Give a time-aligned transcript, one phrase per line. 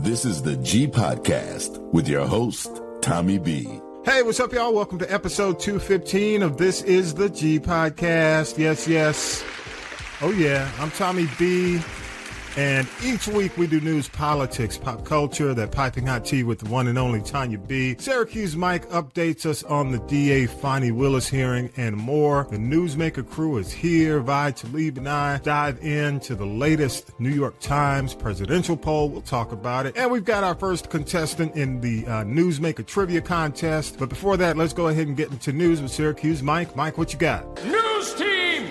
[0.00, 3.64] This is the G Podcast with your host, Tommy B.
[4.04, 4.72] Hey, what's up, y'all?
[4.72, 8.58] Welcome to episode 215 of This is the G Podcast.
[8.58, 9.44] Yes, yes.
[10.20, 10.70] Oh, yeah.
[10.78, 11.80] I'm Tommy B.
[12.56, 16.68] And each week we do news, politics, pop culture, that piping hot tea with the
[16.68, 17.96] one and only Tonya B.
[17.98, 22.46] Syracuse Mike updates us on the DA Fani Willis hearing and more.
[22.50, 24.20] The Newsmaker crew is here.
[24.20, 29.08] Vi Talib and I dive into the latest New York Times presidential poll.
[29.08, 29.96] We'll talk about it.
[29.96, 33.98] And we've got our first contestant in the uh, Newsmaker trivia contest.
[33.98, 36.74] But before that, let's go ahead and get into news with Syracuse Mike.
[36.74, 37.44] Mike, what you got?
[37.64, 38.66] News team!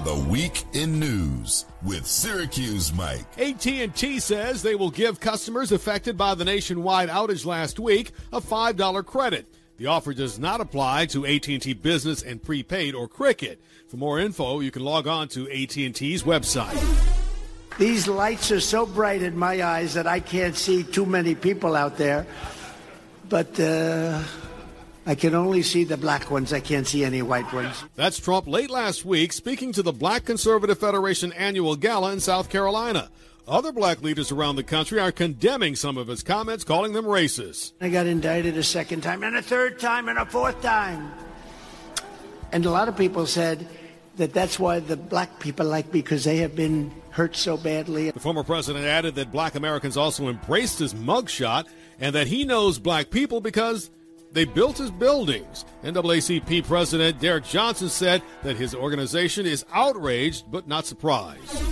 [0.00, 3.26] It's time for the week in news with Syracuse Mike.
[3.38, 9.04] AT&T says they will give customers affected by the nationwide outage last week a $5
[9.04, 9.46] credit.
[9.76, 13.60] The offer does not apply to AT&T Business and Prepaid or Cricket.
[13.88, 16.78] For more info, you can log on to AT&T's website.
[17.78, 21.74] These lights are so bright in my eyes that I can't see too many people
[21.74, 22.26] out there.
[23.28, 24.22] But uh,
[25.10, 26.52] I can only see the black ones.
[26.52, 27.82] I can't see any white ones.
[27.96, 32.48] That's Trump late last week speaking to the Black Conservative Federation annual gala in South
[32.48, 33.10] Carolina.
[33.48, 37.72] Other black leaders around the country are condemning some of his comments, calling them racist.
[37.80, 41.10] I got indicted a second time, and a third time, and a fourth time.
[42.52, 43.66] And a lot of people said
[44.14, 48.12] that that's why the black people like me because they have been hurt so badly.
[48.12, 51.66] The former president added that black Americans also embraced his mugshot
[51.98, 53.90] and that he knows black people because
[54.32, 55.64] they built his buildings.
[55.82, 61.62] NAACP President Derek Johnson said that his organization is outraged but not surprised.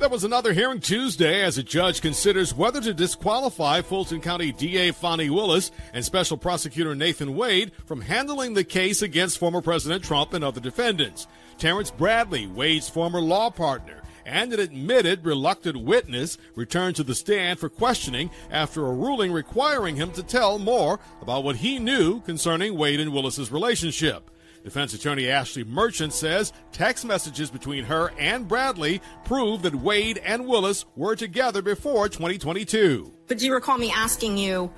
[0.00, 4.90] There was another hearing Tuesday as a judge considers whether to disqualify Fulton County DA
[4.90, 10.34] Fani Willis and Special Prosecutor Nathan Wade from handling the case against former President Trump
[10.34, 11.28] and other defendants.
[11.58, 17.58] Terrence Bradley, Wade's former law partner, and an admitted reluctant witness returned to the stand
[17.58, 22.76] for questioning after a ruling requiring him to tell more about what he knew concerning
[22.76, 24.30] Wade and Willis's relationship.
[24.64, 30.46] Defense attorney Ashley Merchant says text messages between her and Bradley prove that Wade and
[30.46, 33.12] Willis were together before 2022.
[33.26, 34.72] But do you recall me asking you,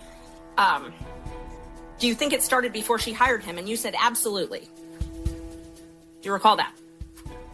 [0.58, 0.92] um,
[2.00, 3.58] do you think it started before she hired him?
[3.58, 4.68] And you said absolutely.
[5.24, 5.30] Do
[6.22, 6.72] you recall that?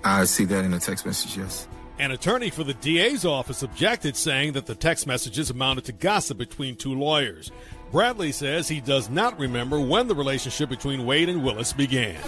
[0.03, 1.69] I see that in a text message, yes.
[2.03, 6.37] An attorney for the DA's office objected, saying that the text messages amounted to gossip
[6.37, 7.53] between two lawyers.
[7.93, 12.21] Bradley says he does not remember when the relationship between Wade and Willis began.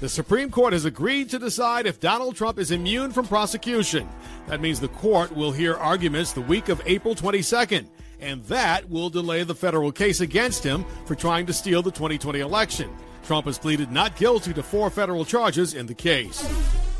[0.00, 4.08] The Supreme Court has agreed to decide if Donald Trump is immune from prosecution.
[4.46, 7.86] That means the court will hear arguments the week of April 22nd,
[8.20, 12.40] and that will delay the federal case against him for trying to steal the 2020
[12.40, 12.90] election.
[13.22, 16.42] Trump has pleaded not guilty to four federal charges in the case.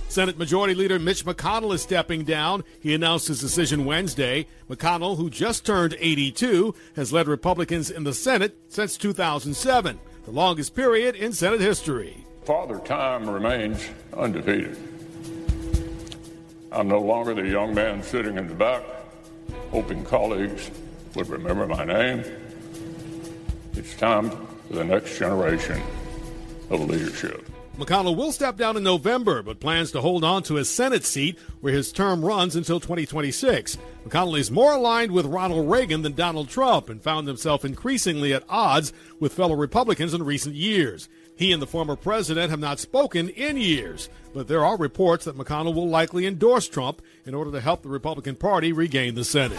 [0.08, 2.62] Senate Majority Leader Mitch McConnell is stepping down.
[2.80, 4.46] He announced his decision Wednesday.
[4.70, 10.74] McConnell, who just turned 82, has led Republicans in the Senate since 2007, the longest
[10.74, 12.24] period in Senate history.
[12.44, 14.76] Father Time remains undefeated.
[16.70, 18.82] I'm no longer the young man sitting in the back,
[19.70, 20.70] hoping colleagues
[21.14, 22.24] would remember my name.
[23.74, 25.82] It's time for the next generation
[26.70, 27.48] of leadership.
[27.78, 31.36] McConnell will step down in November, but plans to hold on to his Senate seat
[31.60, 33.78] where his term runs until 2026.
[34.06, 38.44] McConnell is more aligned with Ronald Reagan than Donald Trump and found himself increasingly at
[38.48, 41.08] odds with fellow Republicans in recent years.
[41.34, 45.36] He and the former president have not spoken in years, but there are reports that
[45.36, 49.58] McConnell will likely endorse Trump in order to help the Republican Party regain the Senate.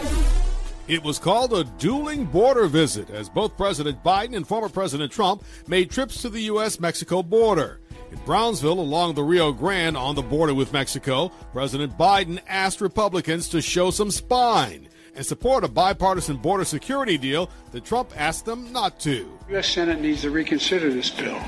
[0.88, 5.44] It was called a dueling border visit as both President Biden and former President Trump
[5.66, 6.80] made trips to the U.S.
[6.80, 7.80] Mexico border.
[8.10, 13.48] In Brownsville, along the Rio Grande on the border with Mexico, President Biden asked Republicans
[13.48, 18.70] to show some spine and support a bipartisan border security deal that Trump asked them
[18.72, 19.28] not to.
[19.46, 19.68] The U.S.
[19.68, 21.40] Senate needs to reconsider this bill,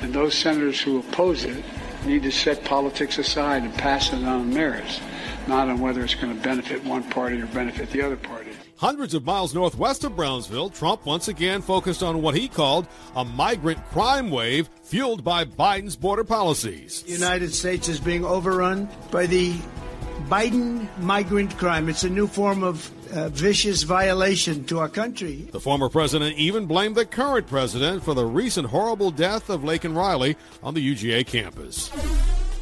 [0.00, 1.62] and those senators who oppose it
[2.06, 5.00] need to set politics aside and pass it on merits,
[5.46, 8.41] not on whether it's going to benefit one party or benefit the other party.
[8.82, 13.24] Hundreds of miles northwest of Brownsville, Trump once again focused on what he called a
[13.24, 17.04] migrant crime wave fueled by Biden's border policies.
[17.04, 19.54] The United States is being overrun by the
[20.28, 21.88] Biden migrant crime.
[21.88, 25.46] It's a new form of uh, vicious violation to our country.
[25.52, 29.94] The former president even blamed the current president for the recent horrible death of Laken
[29.94, 31.88] Riley on the UGA campus.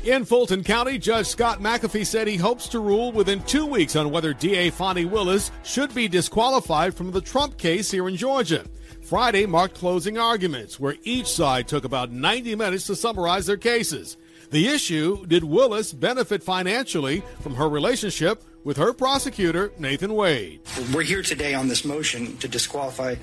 [0.04, 4.10] In Fulton County, Judge Scott McAfee said he hopes to rule within two weeks on
[4.10, 8.64] whether DA Fani Willis should be disqualified from the Trump case here in Georgia.
[9.02, 14.16] Friday marked closing arguments, where each side took about 90 minutes to summarize their cases.
[14.50, 20.60] The issue did Willis benefit financially from her relationship with her prosecutor, Nathan Wade?
[20.94, 23.16] We're here today on this motion to disqualify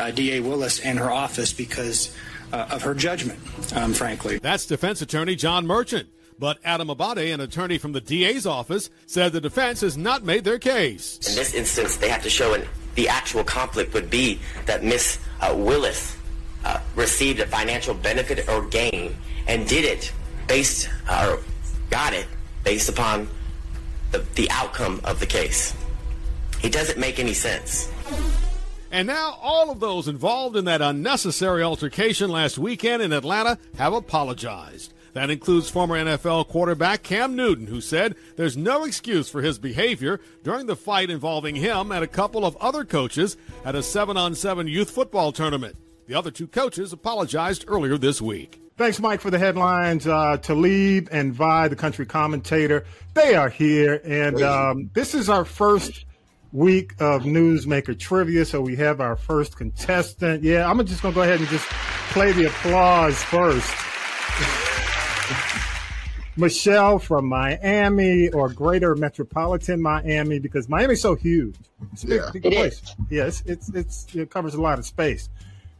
[0.00, 2.12] uh, DA Willis and her office because
[2.52, 3.38] uh, of her judgment,
[3.76, 4.38] um, frankly.
[4.38, 6.08] That's defense attorney John Merchant.
[6.38, 10.44] But Adam Abbate, an attorney from the DA's office, said the defense has not made
[10.44, 11.18] their case.
[11.28, 12.66] In this instance, they have to show an,
[12.96, 16.16] the actual conflict would be that Miss uh, Willis
[16.64, 19.14] uh, received a financial benefit or gain
[19.46, 20.12] and did it
[20.48, 21.40] based uh, or
[21.90, 22.26] got it
[22.64, 23.28] based upon
[24.10, 25.74] the, the outcome of the case.
[26.62, 27.90] It doesn't make any sense.
[28.90, 33.92] And now all of those involved in that unnecessary altercation last weekend in Atlanta have
[33.92, 34.93] apologized.
[35.14, 40.20] That includes former NFL quarterback Cam Newton, who said there's no excuse for his behavior
[40.42, 44.34] during the fight involving him and a couple of other coaches at a 7 on
[44.34, 45.76] 7 youth football tournament.
[46.08, 48.60] The other two coaches apologized earlier this week.
[48.76, 50.08] Thanks, Mike, for the headlines.
[50.08, 52.84] Uh, Talib and Vi, the country commentator,
[53.14, 54.00] they are here.
[54.04, 56.06] And um, this is our first
[56.50, 58.44] week of Newsmaker trivia.
[58.44, 60.42] So we have our first contestant.
[60.42, 61.66] Yeah, I'm just going to go ahead and just
[62.10, 63.72] play the applause first.
[66.36, 71.54] Michelle from Miami or greater metropolitan Miami because Miami's so huge.
[71.92, 72.30] It's a big, Yeah.
[72.32, 72.94] big It place.
[73.10, 75.28] Yeah, it's, it's, it's, it covers a lot of space.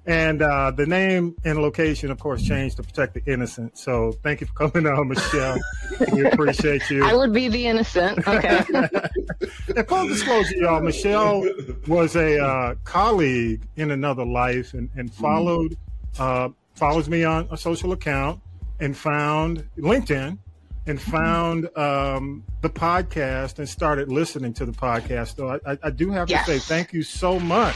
[0.06, 3.79] And uh, the name and location, of course, changed to protect the innocent.
[3.79, 5.56] So thank you for coming on, Michelle.
[6.12, 7.02] we appreciate you.
[7.05, 8.26] I would be the innocent.
[8.29, 8.64] Okay.
[9.76, 11.43] And full disclosure, y'all, Michelle
[11.87, 15.76] was a uh, colleague in another life and, and followed
[16.19, 18.41] uh, follows me on a social account
[18.81, 20.38] and found LinkedIn
[20.87, 25.37] and found um, the podcast and started listening to the podcast.
[25.37, 26.44] So I, I, I do have Yes.
[26.47, 27.75] to say thank you so much.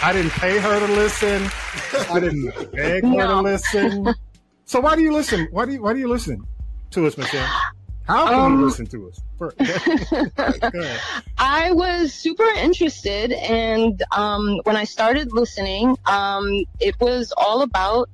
[0.00, 1.48] I didn't pay her to listen.
[2.10, 4.14] I didn't beg her to listen.
[4.64, 5.48] So why do you listen?
[5.50, 6.44] Why do you why do you listen
[6.90, 7.46] to us, Michelle?
[8.04, 9.20] How can Um, you listen to us?
[9.36, 9.54] For-
[11.38, 18.08] I was super interested, and um, when I started listening, um, it was all about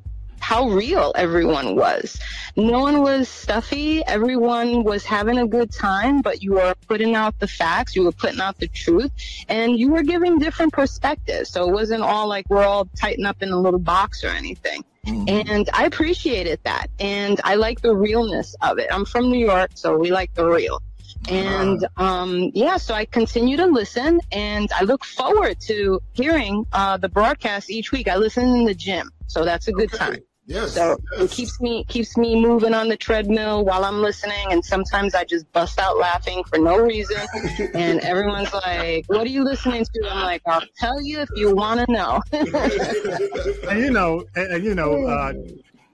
[0.44, 2.20] how real everyone was.
[2.55, 4.05] No one was stuffy.
[4.06, 8.12] Everyone was having a good time, but you were putting out the facts, you were
[8.12, 9.11] putting out the truth,
[9.49, 11.49] and you were giving different perspectives.
[11.49, 14.85] So it wasn't all like we're all tightened up in a little box or anything.
[15.06, 16.88] And I appreciated that.
[16.99, 18.88] And I like the realness of it.
[18.91, 20.82] I'm from New York, so we like the real.
[21.31, 26.99] And um, yeah, so I continue to listen, and I look forward to hearing uh,
[26.99, 28.08] the broadcast each week.
[28.08, 30.19] I listen in the gym, so that's a good time.
[30.46, 30.75] Yes.
[30.75, 31.23] So yes.
[31.23, 35.25] it keeps me keeps me moving on the treadmill while I'm listening, and sometimes I
[35.25, 37.23] just bust out laughing for no reason.
[37.75, 41.55] and everyone's like, "What are you listening to?" I'm like, "I'll tell you if you
[41.55, 42.20] want to know."
[43.70, 45.32] and you know, and, and you know, uh,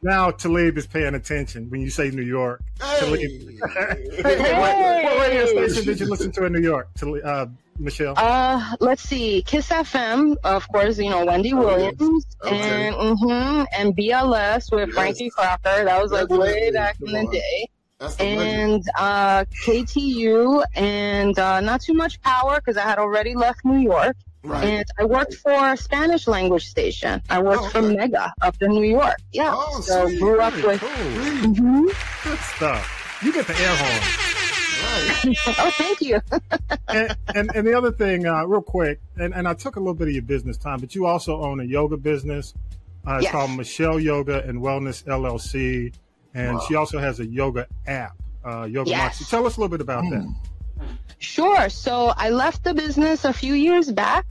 [0.03, 2.63] now Talib is paying attention when you say New York.
[2.79, 3.21] Talib.
[3.21, 7.47] Hey, what, what radio station did you listen to in New York, Talib, uh,
[7.79, 8.15] Michelle?
[8.17, 12.89] Uh, let's see, Kiss FM, of course, you know Wendy Williams, Okay.
[12.89, 14.95] and hmm and BLS with Yes.
[14.95, 15.85] Frankie Crocker.
[15.85, 16.71] That was like way Definitely.
[16.73, 17.31] back in the on.
[17.33, 17.69] day.
[17.99, 18.73] That's the legend.
[18.73, 23.79] And uh, KTU, and uh, not too much power because I had already left New
[23.79, 24.17] York.
[24.43, 24.65] Right.
[24.65, 27.23] And I worked for a Spanish language station.
[27.29, 27.83] I worked Oh, for.
[27.83, 29.17] Mega up in New York.
[29.33, 29.51] Yeah.
[29.55, 30.19] Oh, so sweet.
[30.21, 30.81] grew up with.
[30.81, 30.89] cool.
[30.89, 31.87] Mhm.
[32.25, 33.19] Good stuff.
[33.23, 33.91] You get the air horn.
[33.93, 35.37] Right.
[35.59, 36.21] Oh, thank you.
[36.89, 39.95] and, and and the other thing, uh, real quick, and, and I took a little
[39.95, 42.55] bit of your business time, but you also own a yoga business.
[43.07, 43.33] Uh, it's Yes.
[43.33, 45.93] called Michelle Yoga and Wellness LLC,
[46.35, 46.65] and Wow.
[46.67, 48.99] she also has a yoga app, uh, Yoga Yes.
[49.03, 49.25] Moxie.
[49.27, 50.27] Tell us a little bit about that.
[51.21, 51.69] Sure.
[51.69, 54.27] So I left the business a few years back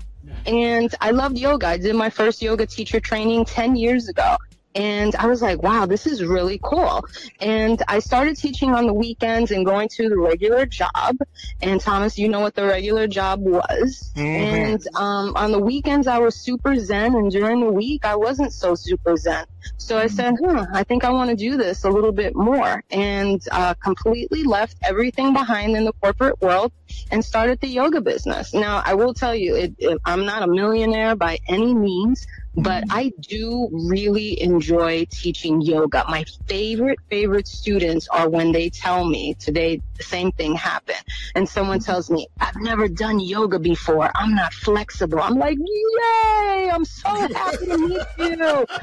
[0.45, 1.67] and I loved yoga.
[1.67, 4.37] I did my first yoga teacher training 10 years ago.
[4.75, 7.03] And I was like, wow, this is really cool.
[7.41, 11.17] And I started teaching on the weekends and going to the regular job.
[11.61, 14.11] And Thomas, you know what the regular job was.
[14.15, 14.25] Mhm.
[14.25, 17.15] And um, on the weekends, I was super zen.
[17.15, 19.45] And during the week, I wasn't so super zen.
[19.77, 22.83] So I said, huh, I think I want to do this a little bit more.
[22.91, 26.71] And uh, completely left everything behind in the corporate world
[27.11, 28.53] and started the yoga business.
[28.53, 32.25] Now, I will tell you, it, it, I'm not a millionaire by any means,
[32.61, 36.03] but I do really enjoy teaching yoga.
[36.09, 41.03] My favorite, favorite students are when they tell me today the same thing happened.
[41.35, 44.11] And someone tells me, I've never done yoga before.
[44.15, 45.19] I'm not flexible.
[45.21, 46.69] I'm like, yay!
[46.71, 48.65] I'm so happy to meet you.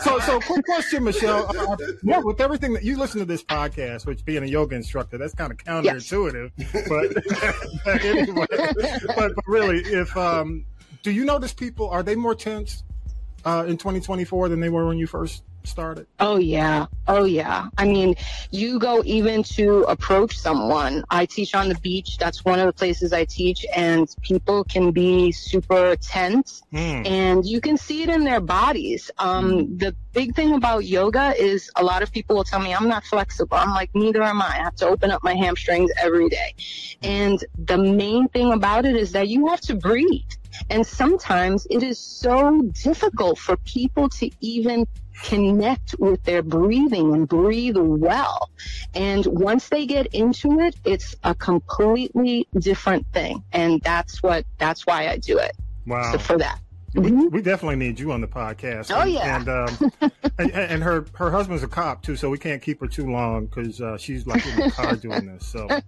[0.00, 1.46] So, so quick question, Michelle.
[1.48, 5.18] Uh, yeah, with everything that you listen to this podcast, which being a yoga instructor,
[5.18, 6.52] that's kind of counterintuitive.
[7.84, 10.64] But anyway, but, but really, if um,
[11.08, 12.84] do you notice people are they more tense
[13.46, 16.06] uh, in 2024 than they were when you first started?
[16.20, 16.86] Oh yeah.
[17.06, 17.68] Oh yeah.
[17.78, 18.14] I mean,
[18.50, 21.04] you go even to approach someone.
[21.10, 22.18] I teach on the beach.
[22.18, 27.02] That's one of the places I teach and people can be super tense Hmm.
[27.06, 29.10] and you can see it in their bodies.
[29.18, 32.88] Um, the big thing about yoga is a lot of people will tell me I'm
[32.88, 33.56] not flexible.
[33.56, 34.48] I'm like, neither am I.
[34.48, 36.54] I have to open up my hamstrings every day.
[37.02, 40.22] And the main thing about it is that you have to breathe.
[40.70, 44.86] And sometimes it is so difficult for people to even
[45.24, 48.50] connect with their breathing and breathe well.
[48.94, 53.42] And once they get into it, it's a completely different thing.
[53.52, 55.52] And that's what, that's why I do it.
[55.86, 56.12] Wow.
[56.12, 56.60] So for that.
[56.94, 58.90] We, we definitely need you on the podcast.
[58.90, 59.36] Oh, And- yeah.
[59.36, 59.92] and um,
[60.38, 63.44] and, and her her husband's a cop too, so we can't keep her too long
[63.46, 65.46] because uh, she's like in the car doing this.
[65.46, 65.78] So, all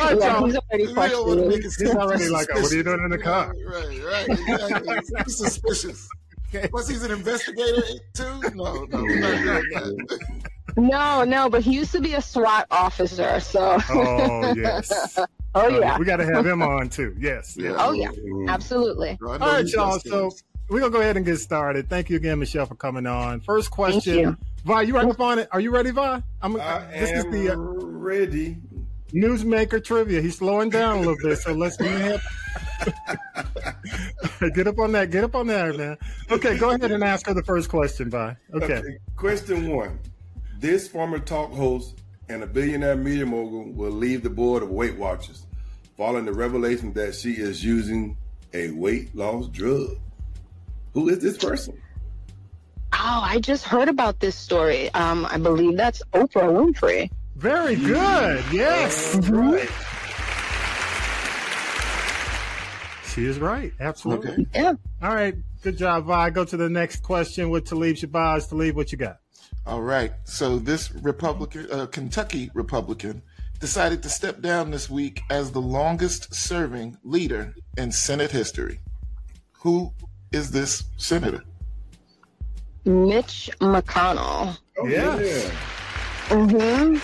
[0.00, 2.72] right, Yeah, he's already You don't want to make it he's already like, oh, what
[2.72, 3.54] are you doing in the car?
[3.64, 4.96] Right, right, exactly.
[5.28, 6.08] Suspicious.
[6.70, 7.82] Plus, he's an investigator
[8.14, 8.40] too.
[8.54, 10.20] No, no, we're not.
[10.76, 13.78] No, no, but he used to be a SWAT officer, so.
[13.90, 15.18] Oh yes.
[15.54, 15.98] oh Uh, yeah.
[15.98, 17.14] we got to have him on too.
[17.18, 17.56] Yes.
[17.58, 17.74] yes.
[17.78, 18.10] Oh yeah,
[18.48, 19.18] absolutely.
[19.22, 19.98] All right, y'all.
[20.00, 20.30] So
[20.68, 21.90] we're gonna go ahead and get started.
[21.90, 23.40] Thank you again, Michelle, for coming on.
[23.40, 24.36] First question, you.
[24.64, 25.48] Vi, you ready up on it?
[25.52, 26.22] Are you ready, Vi?
[26.40, 26.52] I'm.
[26.54, 28.56] this is the uh, ready.
[29.12, 30.22] newsmaker trivia.
[30.22, 32.20] He's slowing down a little bit, so let's get him.
[34.54, 35.10] Get up on that.
[35.10, 35.96] Get up on that, man.
[36.30, 38.36] Okay, go ahead and ask her the first question, Vi.
[38.54, 38.82] Okay.
[39.16, 39.98] Question one:
[40.58, 41.98] This former talk host
[42.28, 45.46] and a billionaire media mogul will leave the board of Weight Watchers
[45.96, 48.16] following the revelation that she is using
[48.54, 49.96] a weight loss drug.
[50.94, 51.80] Who is this person?
[52.94, 54.92] Oh, I just heard about this story.
[54.94, 57.10] Um, I believe that's Oprah Winfrey.
[57.36, 58.44] Very good.
[58.52, 59.16] Yes.
[59.16, 59.68] Mhm.
[63.12, 63.72] She is right.
[63.78, 64.46] Absolutely.
[64.54, 64.74] Yeah.
[65.02, 65.34] All right.
[65.62, 66.30] Good job, Vi.
[66.30, 68.48] Go to the next question with Talib Shabazz.
[68.48, 69.18] Talib, what you got?
[69.66, 70.12] All right.
[70.24, 73.22] So this Republican, uh, Kentucky Republican,
[73.60, 78.80] decided to step down this week as the longest-serving leader in Senate history.
[79.60, 79.92] Who
[80.32, 81.44] is this senator?
[82.84, 84.58] Mitch McConnell.
[84.78, 85.18] Oh, yeah.
[86.28, 86.96] hmm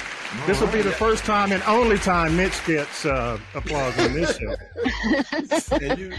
[0.46, 4.36] This will be the first time and only time Mitch gets uh, applause on this
[4.36, 4.54] show.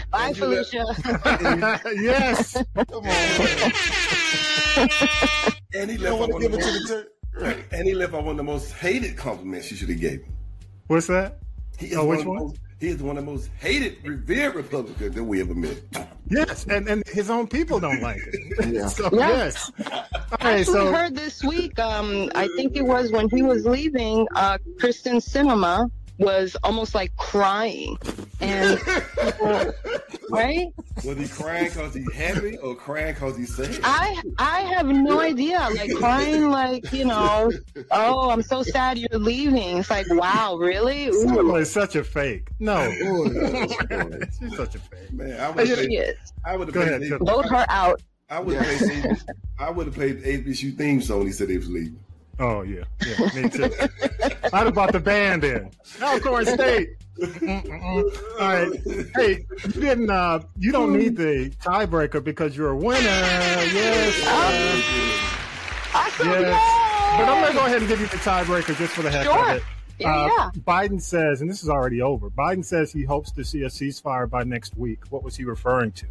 [0.10, 0.84] Bye, Felicia.
[1.94, 2.56] yes.
[5.74, 7.64] And he don't left wanna give it to the the most, right.
[7.72, 10.32] And he left out one of the most hated compliments you should have gave him.
[10.88, 11.38] What's that?
[11.78, 12.54] He is Oh, one which of the one?
[12.80, 15.82] Most- he is one of the most hated, revered Republicans that we ever met.
[16.28, 18.66] Yes, and, and his own people don't like it.
[18.72, 18.86] Yeah.
[18.88, 19.28] so, Yeah.
[19.28, 19.70] yes.
[19.78, 23.66] All right, Actually so heard this week, um, I think it was when he was
[23.66, 27.96] leaving, uh, Kyrsten Sinema was almost like crying.
[28.40, 29.72] And, people-
[30.30, 30.66] right?
[31.04, 33.80] Was he crying because he's happy or crying because he's sad?
[33.82, 35.58] I I have no idea.
[35.74, 37.50] Like crying, like you know,
[37.90, 39.78] oh, I'm so sad you're leaving.
[39.78, 41.08] It's like, wow, really?
[41.08, 41.26] Ooh.
[41.26, 42.50] Sinema such a fake.
[42.60, 42.90] No.
[44.38, 45.12] She's such a fake.
[45.12, 45.98] Man, I would have She played.
[46.00, 46.32] is.
[46.44, 47.02] I would have Go ahead.
[47.20, 48.00] Vote her out.
[48.28, 49.02] I would have played.
[49.02, 49.22] ABC
[49.58, 51.26] I would have played the HBCU theme song.
[51.26, 51.98] He said he was leaving.
[52.40, 53.70] Oh yeah, yeah, me too.
[54.52, 55.70] I'd have bought the band in.
[56.02, 56.88] Alcorn State.
[57.18, 58.40] Mm-mm-mm.
[58.40, 58.80] All right.
[59.14, 60.08] Hey, you didn't.
[60.10, 62.98] Uh, you don't need the tiebreaker because you're a winner.
[63.00, 64.26] Yes.
[65.94, 66.28] Awesome.
[66.30, 67.16] yes.
[67.18, 69.50] But I'm gonna go ahead and give you the tiebreaker just for the heck Sure.
[69.50, 69.62] of it.
[69.98, 70.50] Yeah, Uh, yeah.
[70.66, 72.30] Biden says, and this is already over.
[72.30, 75.00] Biden says he hopes to see a ceasefire by next week.
[75.10, 76.06] What was he referring to?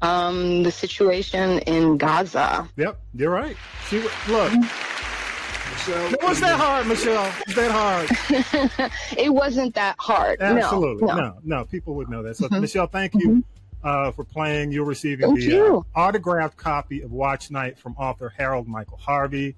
[0.00, 2.68] Um, the situation in Gaza.
[2.76, 3.56] Yep, you're right.
[3.88, 4.52] She w- look.
[4.52, 7.32] Michelle, What's that hard, Michelle?
[7.46, 8.90] Is that hard?
[9.18, 10.40] it wasn't that hard.
[10.40, 11.06] Absolutely.
[11.06, 11.38] No, No, no.
[11.44, 12.36] no, people would know that.
[12.36, 12.60] So, Mhm.
[12.60, 13.44] Michelle, thank you
[13.82, 14.72] uh, for playing.
[14.72, 15.86] You're receiving Thank the you.
[15.94, 19.56] Uh, autographed copy of Watch Night from author Harold Michael Harvey.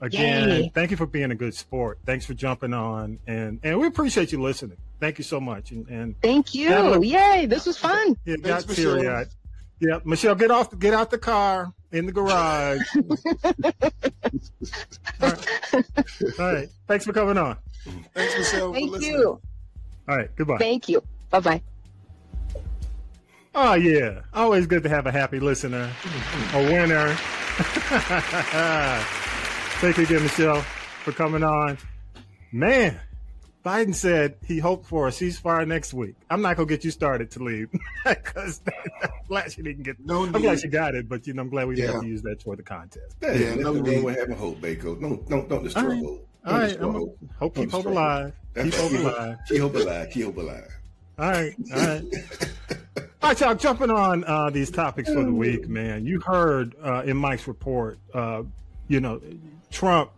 [0.00, 0.72] Again, Yay.
[0.74, 1.98] thank you for being a good sport.
[2.04, 4.76] Thanks for jumping on, and and we appreciate you listening.
[4.98, 5.70] Thank you so much.
[5.70, 6.68] And, and Thank you.
[6.70, 6.98] Yeah,
[7.36, 8.16] Yay, this was fun.
[8.24, 8.96] yeah, got Michelle.
[8.96, 9.28] teary eyed.
[9.82, 12.80] Yeah, Michelle, get off, get out the car in the garage.
[15.20, 16.38] All right.
[16.38, 16.68] All right.
[16.86, 17.56] Thanks for coming on.
[18.14, 18.72] Thanks, Michelle.
[18.72, 19.10] Thank listening.
[19.10, 19.40] you.
[20.08, 20.30] All right.
[20.36, 20.58] Goodbye.
[20.58, 21.02] Thank you.
[21.30, 21.62] Bye bye.
[23.56, 25.92] Oh yeah, always good to have a happy listener,
[26.54, 27.14] a winner.
[29.80, 30.62] Thank you again, Michelle,
[31.02, 31.76] for coming on.
[32.52, 33.00] Man,
[33.64, 36.16] Biden said he hoped for a ceasefire next week.
[36.30, 37.70] I'm not gonna get you started to leave
[38.04, 38.60] because
[39.02, 39.96] I'm glad you didn't get.
[40.04, 40.42] No I'm need.
[40.42, 42.40] glad you got it, but you know I'm glad we didn't have to use that
[42.40, 43.16] toward the contest.
[43.20, 44.02] There's Yeah, no need.
[44.02, 45.00] with having hope, Baco.
[45.00, 46.04] Don't don't don't destroy All right.
[46.04, 46.28] hope.
[46.44, 47.18] All Don't right, destroy I'm hope.
[47.38, 48.32] hope keep hope alive.
[48.56, 49.36] Keep hope alive.
[49.48, 50.10] Keep hope alive.
[50.10, 50.68] Keep hope alive.
[51.18, 52.02] All right, all right.
[53.22, 56.04] All right, y'all, jumping on uh, these topics for the week, man.
[56.04, 58.42] You heard uh, in Mike's report, uh,
[58.88, 59.20] you know,
[59.70, 60.10] Trump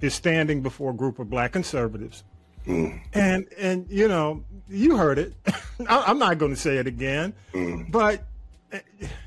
[0.00, 2.22] is standing before a group of black conservatives.
[2.66, 3.00] Mm.
[3.12, 5.34] And, and you know, you heard it.
[5.88, 7.90] I, I'm not going to say it again, Mm.
[7.90, 8.24] but,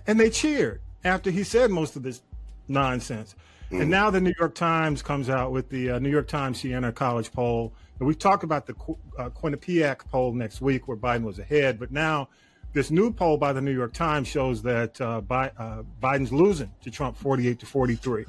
[0.08, 2.22] and they cheered after he said most of this
[2.68, 3.36] nonsense.
[3.72, 3.82] Mm.
[3.82, 6.92] And now the New York Times comes out with the uh, New York Times Siena
[6.92, 7.74] College poll.
[8.00, 11.80] And we talked about the Qu- uh, Quinnipiac poll next week where Biden was ahead.
[11.80, 12.30] But now
[12.74, 16.72] this new poll by the New York Times shows that uh, Bi- uh, Biden's losing
[16.84, 18.26] to Trump 48 to 43.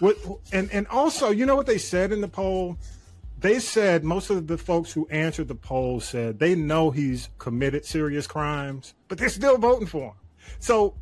[0.00, 0.16] What,
[0.52, 2.76] and, and also, you know what they said in the poll?
[3.44, 7.84] They said most of the folks who answered the poll said they know he's committed
[7.84, 10.14] serious crimes, but they're still voting for him.
[10.60, 10.94] So,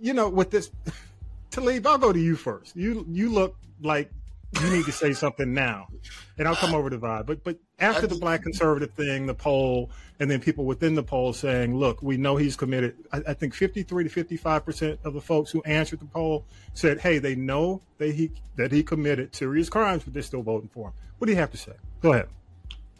[0.00, 0.70] you know, with this,
[1.50, 2.74] Talib, I'll go to you first.
[2.74, 4.10] You you look like
[4.58, 5.88] you need to say something now,
[6.38, 7.26] and I'll come over to Vibe.
[7.26, 11.32] But but after the black conservative thing, the poll, and then people within the poll
[11.32, 15.20] saying, "Look, we know he's committed." I, I think fifty-three to fifty-five percent of the
[15.20, 19.68] folks who answered the poll said, "Hey, they know that he that he committed serious
[19.68, 21.72] crimes, but they're still voting for him." What do you have to say?
[22.00, 22.28] Go ahead.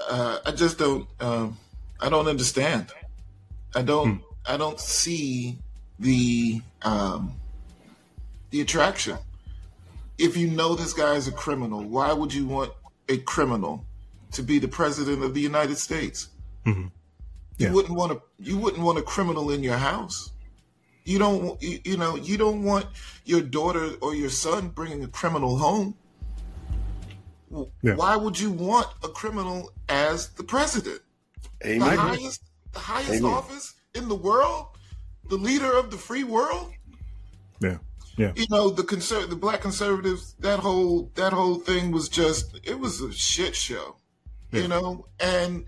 [0.09, 1.07] Uh, I just don't.
[1.21, 1.57] Um,
[2.01, 2.93] I don't understand.
[3.75, 4.23] I don't.
[4.47, 5.59] I don't see
[5.99, 7.35] the um,
[8.51, 9.17] the attraction.
[10.19, 12.73] If you know this guy is a criminal, why would you want
[13.09, 13.85] a criminal
[14.33, 16.29] to be the president of the United States?
[16.67, 16.89] Mm-hmm.
[17.59, 20.33] You wouldn't want a you wouldn't want a criminal in your house.
[21.05, 22.87] You don't you, you know you don't want
[23.25, 25.95] your daughter or your son bringing a criminal home.
[27.83, 27.97] Yeah.
[27.97, 31.01] Why would you want a criminal as the president?
[31.65, 31.81] Amen.
[31.81, 33.33] The highest the highest Amen.
[33.33, 34.67] office in the world,
[35.29, 36.73] the leader of the free world.
[37.61, 37.79] Yeah.
[38.17, 38.33] Yeah.
[38.35, 40.35] You know the conser- the black conservatives.
[40.41, 43.97] That whole that whole thing was just it was a shit show.
[44.53, 45.65] You know, and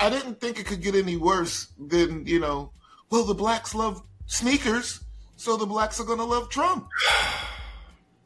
[0.00, 2.72] I didn't think it could get any worse than you know.
[3.10, 5.00] Well, the blacks love sneakers,
[5.36, 6.88] so the blacks are going to love Trump.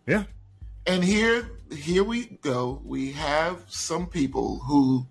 [0.07, 0.25] Yeah.
[0.87, 2.81] And here, here we go.
[2.83, 5.07] We have some people who,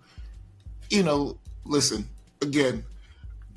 [0.90, 2.10] you know, listen.
[2.42, 2.84] Again,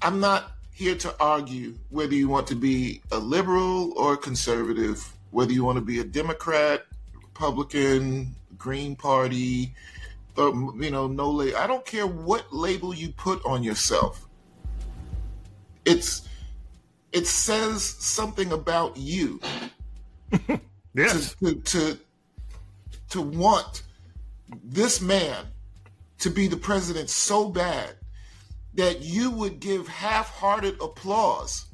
[0.03, 5.11] I'm not here to argue whether you want to be a liberal or a conservative,
[5.31, 9.75] whether you want to be a Democrat, Republican, Green Party,
[10.37, 11.59] you know, no label.
[11.59, 14.27] I don't care what label you put on yourself.
[15.85, 16.29] It's
[17.13, 19.41] it says something about you.
[20.93, 21.37] Yes.
[21.37, 21.99] To, to, to
[23.11, 23.83] to want
[24.65, 25.47] this man
[26.19, 27.95] to be the president so bad
[28.75, 31.67] that you would give half-hearted applause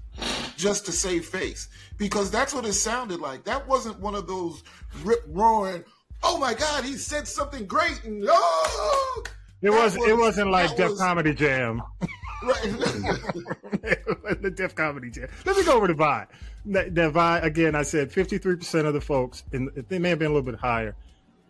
[0.57, 4.65] just to save face because that's what it sounded like that wasn't one of those
[5.03, 5.85] rip roaring
[6.29, 9.23] oh my god he said something great and oh
[9.63, 11.83] It That was, it wasn't like that Def was- Comedy Jam.
[12.43, 12.63] right
[14.43, 15.29] the Def Comedy Jam.
[15.45, 16.27] Let me go over to Vi.
[16.67, 17.75] That that Vi again.
[17.75, 20.57] I said fifty-three percent of the folks, and they may have been a little bit
[20.61, 20.95] higher,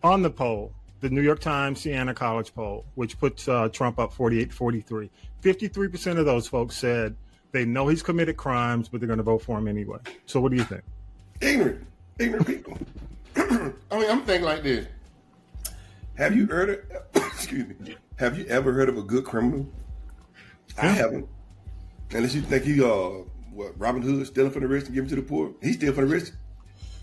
[0.03, 4.13] on the poll, the New York Times Siena College poll, which puts uh, Trump up
[4.13, 5.09] 48-43.
[5.41, 7.15] Fifty-three percent of those folks said
[7.51, 9.99] they know he's committed crimes, but they're going to vote for him anyway.
[10.25, 10.83] So, what do you think?
[11.41, 11.85] ignorant,
[12.19, 12.77] ignorant people.
[13.91, 14.87] I mean, I'm thinking like this.
[16.15, 19.67] Have you heard of, excuse me, have you ever heard of a good criminal?
[20.81, 21.27] I haven't.
[22.11, 23.23] Unless you think he, uh,
[23.53, 25.53] what, Robin Hood stealing from the rich and giving to the poor.
[25.61, 26.29] He steal from the rich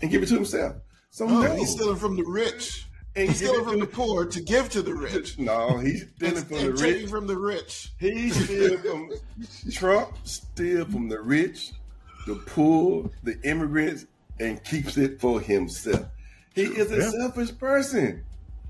[0.01, 0.75] and give it to himself.
[1.09, 4.25] So no, no, he's stealing from the rich And he's stealing from to- the poor
[4.25, 7.09] to give to the rich No, he's stealing from the rich.
[7.09, 9.09] from the rich He steal from
[9.71, 11.71] Trump steal from the rich,
[12.27, 14.05] the poor, the immigrants,
[14.41, 16.05] and keeps it for himself.
[16.55, 17.11] He is a Yeah.
[17.11, 18.23] selfish person.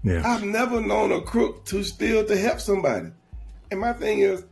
[0.04, 0.22] Yeah.
[0.26, 3.10] I've never known a crook to steal to help somebody.
[3.72, 4.44] And my thing is,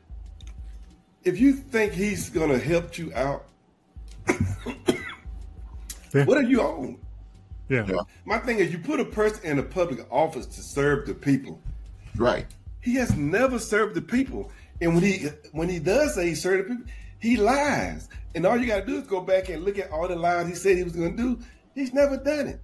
[1.24, 3.46] if you think he's gonna help you out,
[6.14, 6.26] Yeah.
[6.26, 6.98] what are you on?
[7.70, 7.88] Yeah.
[8.26, 11.60] My thing is, you put a person in a public office to serve the people.
[12.18, 12.46] right
[12.82, 16.70] He has never served the people, and when he when he does say he served
[16.70, 18.10] the people, he lies.
[18.36, 20.48] And all you got to do is go back and look at all the lies
[20.48, 21.40] he said he was going to do.
[21.76, 22.60] He's never done it.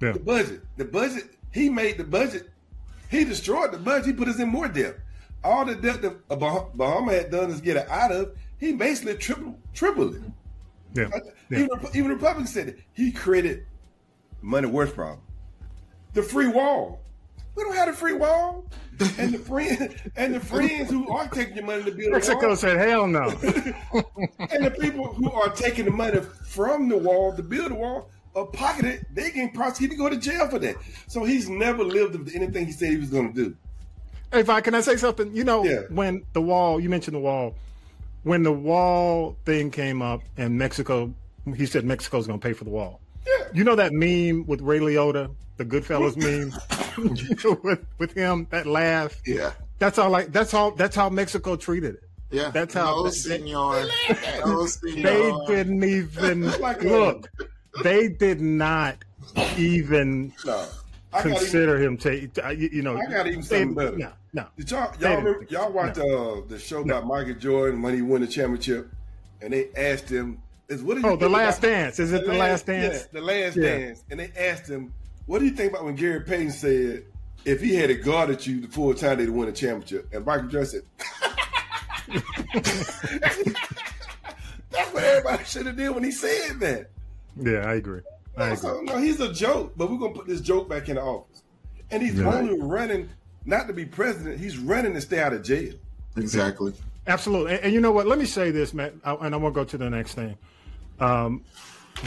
[0.00, 0.12] Yeah.
[0.12, 2.50] The budget, the budget, he made the budget.
[3.10, 4.06] He destroyed the budget.
[4.06, 4.96] He put us in more debt.
[5.42, 8.36] All the debt that Bah- Bahama had done is get it out of.
[8.58, 10.22] He basically triple tripled it.
[10.94, 11.08] Yeah.
[11.50, 11.60] Yeah.
[11.60, 12.78] Even, even Republicans said it.
[12.92, 13.66] He created
[14.42, 15.20] money worth problem.
[16.14, 17.00] The free wall.
[17.54, 18.64] We don't have a free wall.
[19.18, 22.18] And the friend and the friends who are taking your money to build a wall.
[22.18, 23.28] Mexico wall, said, "Hell no."
[24.50, 28.10] and the people who are taking the money from the wall to build the wall
[28.34, 29.04] are pocketed.
[29.12, 30.76] They can prosecute and go to jail for that.
[31.06, 33.56] So he's never lived up to anything he said he was going to do.
[34.32, 35.34] Hey, Vi, can I say something?
[35.34, 35.80] You know, Yeah.
[35.90, 37.54] when the wall, you mentioned the wall,
[38.24, 41.12] when the wall thing came up and Mexico,
[41.56, 43.00] he said Mexico's going to pay for the wall.
[43.26, 43.46] Yeah.
[43.54, 46.16] You know that meme with Ray Liotta, the Goodfellas
[46.98, 49.20] meme, with, with him, that laugh.
[49.26, 49.52] Yeah.
[49.78, 50.10] That's all.
[50.10, 50.72] Like that's all.
[50.72, 52.02] That's how Mexico treated it.
[52.30, 52.50] Yeah.
[52.50, 52.96] That's how.
[52.96, 53.86] No, they- senor.
[54.44, 55.02] No, senor.
[55.02, 57.30] they didn't even Like a- look.
[57.82, 58.96] They did not
[59.56, 60.66] even No.
[61.20, 62.36] Consider him take.
[62.56, 63.96] You, know, I got even something better.
[63.96, 64.46] No, no.
[64.58, 65.70] Did y'all y'all remember, y'all so.
[65.70, 68.90] watched uh, the show about Michael Jordan when he won the championship,
[69.40, 71.98] and they asked him, "Is what do you Oh, The think Last about- Dance.
[71.98, 72.94] Is it The Last Dance?
[73.12, 73.78] Yeah, the last Yeah.
[73.78, 74.04] dance.
[74.10, 74.92] And they asked him,
[75.26, 77.04] "What do you think about when Gary Payton said
[77.46, 80.68] if he had guarded you the full time they'd win a championship?" And Michael Jordan
[80.68, 80.82] said,
[84.70, 86.90] "That's what everybody should have did when he said that."
[87.40, 88.00] Yeah, I agree.
[88.36, 88.56] I agree.
[88.56, 91.42] So, no, he's a joke, but we're gonna put this joke back in the office,
[91.90, 92.32] and he's Yeah.
[92.34, 93.08] only running
[93.44, 94.38] not to be president.
[94.40, 95.74] He's running to stay out of jail.
[96.16, 96.72] Exactly.
[97.06, 97.52] Absolutely.
[97.54, 98.06] And, and you know what?
[98.06, 100.36] Let me say this, Matt, I- and I want to go to the next thing.
[101.00, 101.42] Um,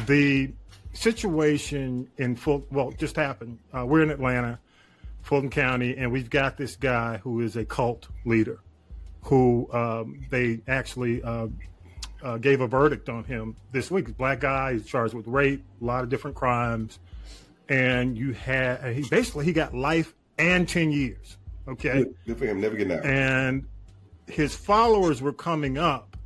[0.06, 0.52] the
[0.94, 3.58] situation in full, well, just happened.
[3.74, 4.60] Uh, we're in Atlanta,
[5.24, 8.60] Fulton County, and we've got this guy who is a cult leader
[9.24, 11.48] who um, they actually uh,
[12.24, 14.16] uh, gave a verdict on him this week.
[14.18, 17.00] Black guy, he's charged with rape, a lot of different crimes.
[17.70, 21.38] And you had, he basically, he got life and 10 years.
[21.68, 22.60] Okay Good, good for him.
[22.62, 23.06] Never getting out.
[23.06, 23.66] and
[24.28, 26.18] his followers were coming up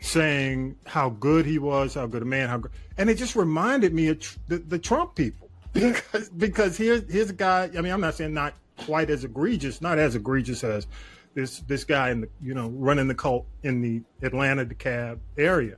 [0.00, 3.92] saying how good he was, how good a man, how good, and it just reminded
[3.94, 7.70] me of tr- the, the Trump people because because here's here's a guy.
[7.76, 10.86] I mean, I'm not saying not quite as egregious, not as egregious as
[11.34, 15.76] this this guy in the you know running the cult in the Atlanta DeKalb area.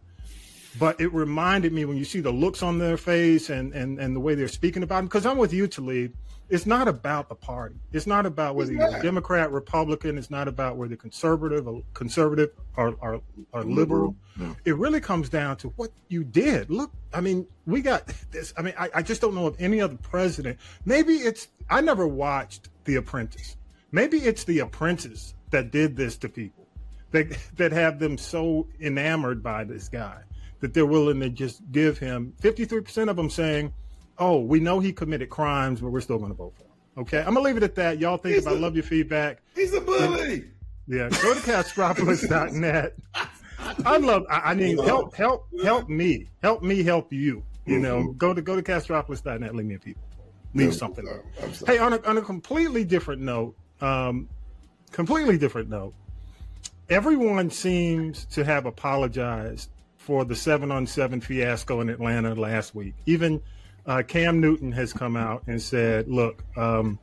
[0.78, 4.14] But it reminded me when you see the looks on their face and and, and
[4.14, 6.14] the way they're speaking about him, because I'm with you, Talib.
[6.50, 7.76] It's not about the party.
[7.92, 10.18] It's not about whether you're a Democrat, Republican.
[10.18, 14.16] It's not about whether conservative or conservative or, or, or liberal.
[14.64, 16.68] It really comes down to what you did.
[16.68, 18.52] Look, I mean, we got this.
[18.58, 20.58] I mean, I, I just don't know of any other president.
[20.84, 23.56] Maybe it's, I never watched The Apprentice.
[23.92, 26.66] Maybe it's The Apprentice that did this to people,
[27.10, 30.22] that, that have them so enamored by this guy
[30.60, 33.72] that they're willing to just give him 53% of them saying,
[34.18, 36.70] oh, we know he committed crimes, but we're still going to vote for him.
[36.98, 37.98] Okay, I'm gonna leave it at that.
[37.98, 39.40] Y'all think He's about a- love your feedback.
[39.54, 40.44] He's a bully.
[40.88, 42.96] Yeah, go to castropolis.net.
[43.86, 44.26] I love.
[44.28, 47.44] I I mean, help, help, help me, help me, help you.
[47.64, 49.54] You know, go to go to castropolis.net.
[49.54, 50.02] Leave me a people.
[50.54, 51.06] Leave something.
[51.64, 54.28] Hey, on a, on a completely different note, um,
[54.92, 55.94] completely different note.
[56.88, 62.94] Everyone seems to have apologized for the seven on seven fiasco in Atlanta last week.
[63.06, 63.40] Even
[63.86, 66.98] uh, Cam Newton has come out and said, "Look, um,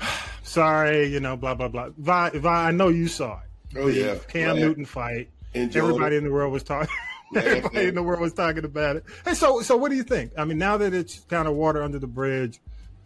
[0.42, 3.78] sorry, you know, blah blah blah." Vi, Vi, I know you saw it.
[3.78, 4.14] Oh, The yeah.
[4.28, 4.58] Cam Right.
[4.60, 5.30] Newton fight.
[5.54, 6.18] Enjoyed Everybody it.
[6.18, 6.94] in the world was talking.
[7.34, 9.04] Everybody in the world was talking about it.
[9.24, 10.32] Hey, so so what do you think?
[10.38, 12.60] I mean, now that it's kind of water under the bridge,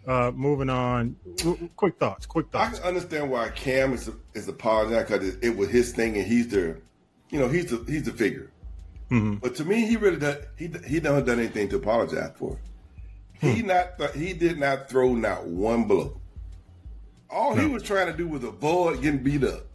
[0.06, 1.16] uh, moving on.
[1.36, 2.26] w- quick thoughts.
[2.26, 2.78] Quick I thoughts.
[2.78, 6.48] can understand why Cam is is apologizing because it, it was his thing and he's
[6.48, 6.80] the,
[7.30, 8.50] you know, he's the he's the figure.
[9.10, 9.34] Mm-hmm.
[9.36, 12.58] But to me, he really does, he he never done anything to apologize for.
[13.40, 13.48] Hmm.
[13.48, 16.20] He not he did not throw not one blow.
[17.30, 19.66] All he was trying to do was avoid getting beat up.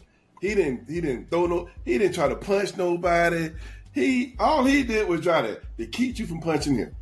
[0.42, 3.52] He didn't he didn't throw no he didn't try to punch nobody.
[3.94, 6.96] He all he did was try to, to keep you from punching him.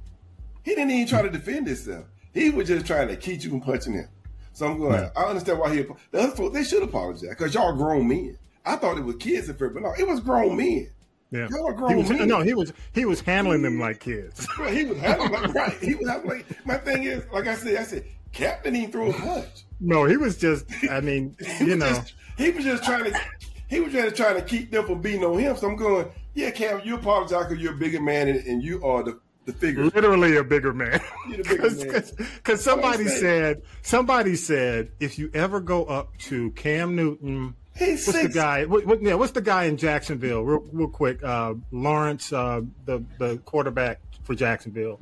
[0.63, 2.05] He didn't even try to defend himself.
[2.35, 4.07] He was just trying to keep you from punching him.
[4.53, 5.09] So I'm going.
[5.15, 5.85] I understand why he.
[6.11, 8.37] The other folks they should apologize because y'all grown men.
[8.65, 10.89] I thought it was kids at first, but no, it was grown men.
[11.31, 11.47] Yeah.
[11.49, 12.27] Y'all are He grown was, men.
[12.27, 14.47] no, he was he was handling them like kids.
[14.59, 15.73] Right, he was having like, right.
[15.81, 17.77] He was having like my thing is like I said.
[17.77, 19.63] I said Captain didn't throw a punch.
[19.79, 20.65] No, he was just.
[20.89, 21.87] I mean, you know.
[21.87, 23.19] just, he was just trying to.
[23.67, 25.55] He was just trying to keep them from beating on him.
[25.57, 26.07] So I'm going.
[26.33, 29.53] Yeah, Cam, you apologize because you're a bigger man and, and you are the the
[29.53, 29.85] figure.
[29.85, 31.01] literally a bigger man.
[31.29, 32.27] You're the bigger man.
[32.35, 38.21] Because somebody said, somebody said, if you ever go up to Cam Newton, He's what's
[38.21, 38.65] the guy?
[38.65, 40.43] What, what, yeah, what's the guy in Jacksonville?
[40.43, 45.01] Real, real quick, uh, Lawrence, uh, the the quarterback for Jacksonville.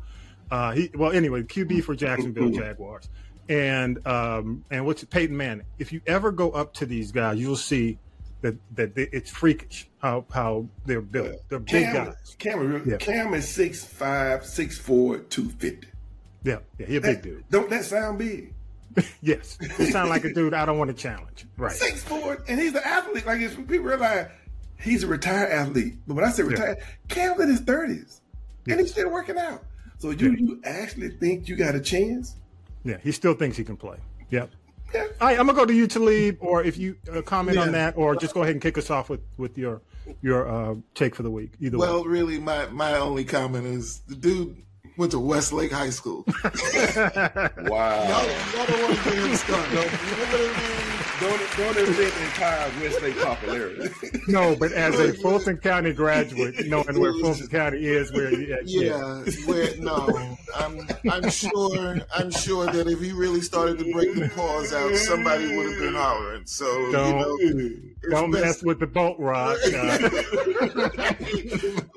[0.49, 3.10] Uh, he well, anyway, QB for Jacksonville Jaguars,
[3.47, 5.67] and um, and what's Peyton Manning.
[5.77, 7.99] If you ever go up to these guys, you'll see
[8.43, 11.38] that that they, it's freakish how how they're built.
[11.49, 12.36] They're big Cam, guys.
[12.38, 12.97] Cam, Yeah.
[12.97, 15.88] Cam is 6'5", 6'4", 250.
[16.43, 17.43] Yeah, yeah, he a big dude.
[17.49, 18.53] Don't that sound big?
[19.21, 21.47] Yes, it sounds like a dude I don't want to challenge.
[21.58, 21.71] Right.
[21.71, 23.25] Six four, and he's an athlete.
[23.25, 24.27] Like people realize
[24.79, 26.77] he's a retired athlete, but when I say retired,
[27.08, 28.21] Cam's in his thirties,
[28.67, 29.63] and he's still working out.
[29.97, 32.36] So you you actually think you got a chance?
[32.84, 33.97] Yeah, he still thinks he can play.
[34.29, 34.51] Yep.
[34.95, 37.97] All right, I'm gonna go to you, Talib, or if you uh, comment on that,
[37.97, 39.82] or just go ahead and kick us off with with your
[40.21, 41.53] your uh, take for the week.
[41.60, 41.88] Either way.
[41.88, 44.63] Well, really, my my only comment is the dude
[44.97, 46.25] went to Westlake High School.
[47.73, 48.03] Wow.
[48.08, 50.89] Y'all, y'all don't want to get him started.
[51.19, 53.89] Don't, don't invent entire Westlake popularity.
[54.28, 59.21] No, but as a Fulton County graduate, knowing where Fulton County is, where you, Yeah,
[59.45, 64.30] where no, I'm I'm sure I'm sure that if he really started to break the
[64.36, 66.45] paws out, somebody would have been hollering.
[66.45, 67.54] So Don't you
[68.04, 69.58] know, don't mess with the boat rock.
[69.65, 69.99] Uh,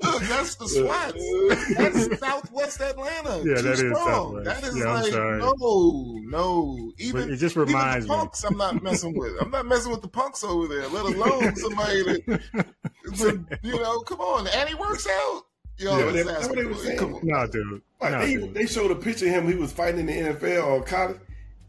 [0.02, 1.74] Look, that's the SWATs.
[1.76, 3.38] That's Southwest Atlanta.
[3.38, 4.06] Yeah, Too that is strong.
[4.06, 4.44] Southwest.
[4.44, 5.38] That is Yeah, I'm like sorry.
[5.40, 6.92] no, no.
[6.98, 8.18] Even it just even reminds the me.
[8.18, 8.44] punks.
[8.44, 9.32] I'm not messing with.
[9.40, 10.88] I'm not messing with the punks over there.
[10.88, 12.40] Let alone somebody that,
[13.16, 14.00] to, you know.
[14.00, 15.42] Come on, and he works out.
[15.78, 16.98] Yo, Yeah, let's that's what they were saying.
[16.98, 17.20] Come on.
[17.22, 17.82] no, dude.
[18.00, 18.54] Like No, they, dude.
[18.54, 19.46] they showed a picture of him.
[19.48, 21.18] He was fighting in the NFL or college.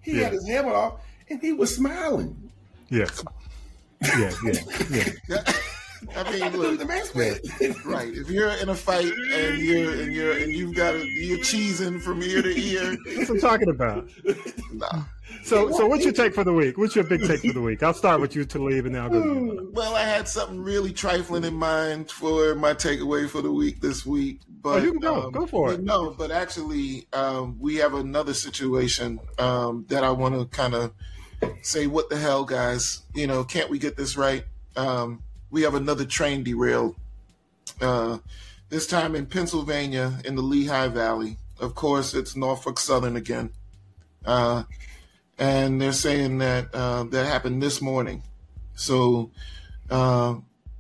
[0.02, 0.24] He Yeah.
[0.26, 2.52] had his helmet off and he was smiling.
[2.90, 3.22] Yes.
[4.02, 5.44] Yeah, yeah, yeah.
[6.16, 7.14] I mean, look, the man's
[7.86, 8.08] right?
[8.14, 12.00] If you're in a fight and you're and you're and you've got a, you're cheesing
[12.02, 14.08] from ear to ear, That's what I'm talking about.
[14.72, 15.04] nah.
[15.48, 16.78] So, so what's your take for the week?
[16.78, 17.82] What's your big take for the week?
[17.82, 19.72] I'll start with you, Talib, and then I'll go to you.
[19.74, 24.06] Well, I had something really trifling in mind for my takeaway for the week this
[24.06, 25.24] week, but Oh, you can go.
[25.28, 25.82] um, Go for it.
[25.82, 30.92] No, but actually, um, we have another situation um, that I want to kind of
[31.62, 33.04] say, "What the hell, guys?
[33.16, 34.44] You know, can't we get this right?"
[34.76, 36.98] Um, we have another train derailed.
[37.80, 38.18] Uh,
[38.68, 41.38] this time in Pennsylvania, in the Lehigh Valley.
[41.58, 43.52] Of course, it's Norfolk Southern again.
[44.26, 44.64] Uh,
[45.38, 48.23] and they're saying that uh, that happened this morning.
[48.76, 49.32] So,
[49.89, 50.36] uh,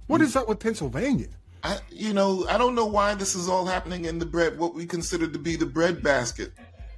[0.07, 1.27] What is up with Pennsylvania?
[1.63, 4.73] I, you know, I don't know why this is all happening in the bread, what
[4.75, 6.51] we consider to be the bread basket.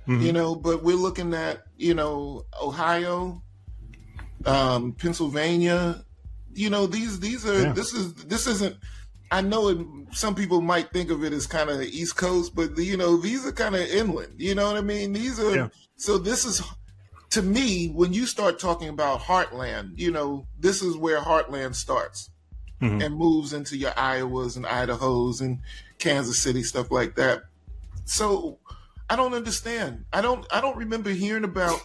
[0.07, 0.21] Mm-hmm.
[0.21, 3.41] You know, but we're looking at, you know, Ohio,
[4.45, 6.03] um, Pennsylvania.
[6.53, 7.73] You know, these these are Yeah.
[7.73, 8.75] this is this isn't.
[9.31, 9.77] I know it,
[10.11, 13.17] some people might think of it as kind of the East Coast, but you know,
[13.17, 14.33] these are kind of inland.
[14.37, 15.13] You know what I mean?
[15.13, 15.67] These are Yeah.
[15.97, 16.17] so.
[16.17, 16.63] This is
[17.31, 19.97] to me when you start talking about heartland.
[19.97, 22.29] You know, this is where heartland starts
[22.81, 23.05] Mhm.
[23.05, 25.59] and moves into your Iowas and Idahos and
[25.99, 27.43] Kansas City stuff like that.
[28.05, 28.57] So
[29.09, 30.05] I don't understand.
[30.13, 30.45] I don't.
[30.51, 31.81] I don't remember hearing about.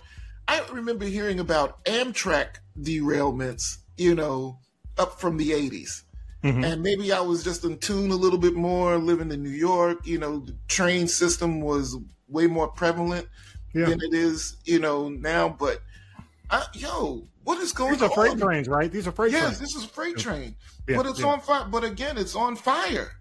[0.46, 3.78] I remember hearing about Amtrak derailments.
[3.96, 4.58] You know,
[4.98, 6.02] up from the '80s.
[6.42, 6.64] Mhm.
[6.64, 10.06] And maybe I was just in tune a little bit more living in New York.
[10.06, 11.96] You know, the train system was
[12.28, 13.26] way more prevalent
[13.74, 13.86] Yeah.
[13.86, 15.48] than it is, you know, now.
[15.48, 15.82] But,
[16.50, 18.14] I, yo, what is going These are on?
[18.14, 18.90] freight trains, right?
[18.90, 19.42] These are freight trains.
[19.44, 19.72] Yes, trains.
[19.72, 20.56] this is a freight train.
[20.88, 21.26] Yeah, but it's yeah.
[21.26, 21.66] on fire.
[21.70, 23.12] But again, it's on fire.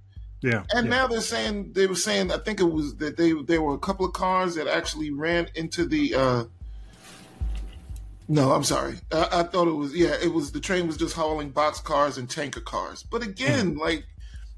[0.42, 0.64] Yeah.
[0.74, 0.96] And yeah.
[0.96, 3.80] now they're saying they were saying I think it was that they there were a
[3.80, 6.16] couple of cars that actually ran into the.
[6.16, 6.44] uh
[8.28, 8.96] No, I'm sorry.
[9.12, 10.16] I, I thought it was yeah.
[10.22, 13.04] It was the train was just hauling box cars and tanker cars.
[13.04, 14.06] But again, like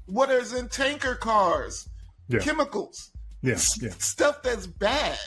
[0.06, 1.88] what is in tanker cars?
[2.28, 2.40] Yeah.
[2.40, 3.90] Chemicals, yeah, yeah.
[3.98, 5.18] stuff that's bad.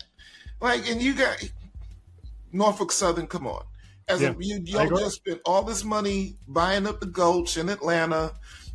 [0.62, 1.38] Like, and you got
[2.52, 3.28] Norfolk Southern.
[3.28, 3.64] Come on,
[4.08, 7.70] as Yeah, a, you, y'all just spent all this money buying up the Gulch in
[7.70, 8.34] Atlanta,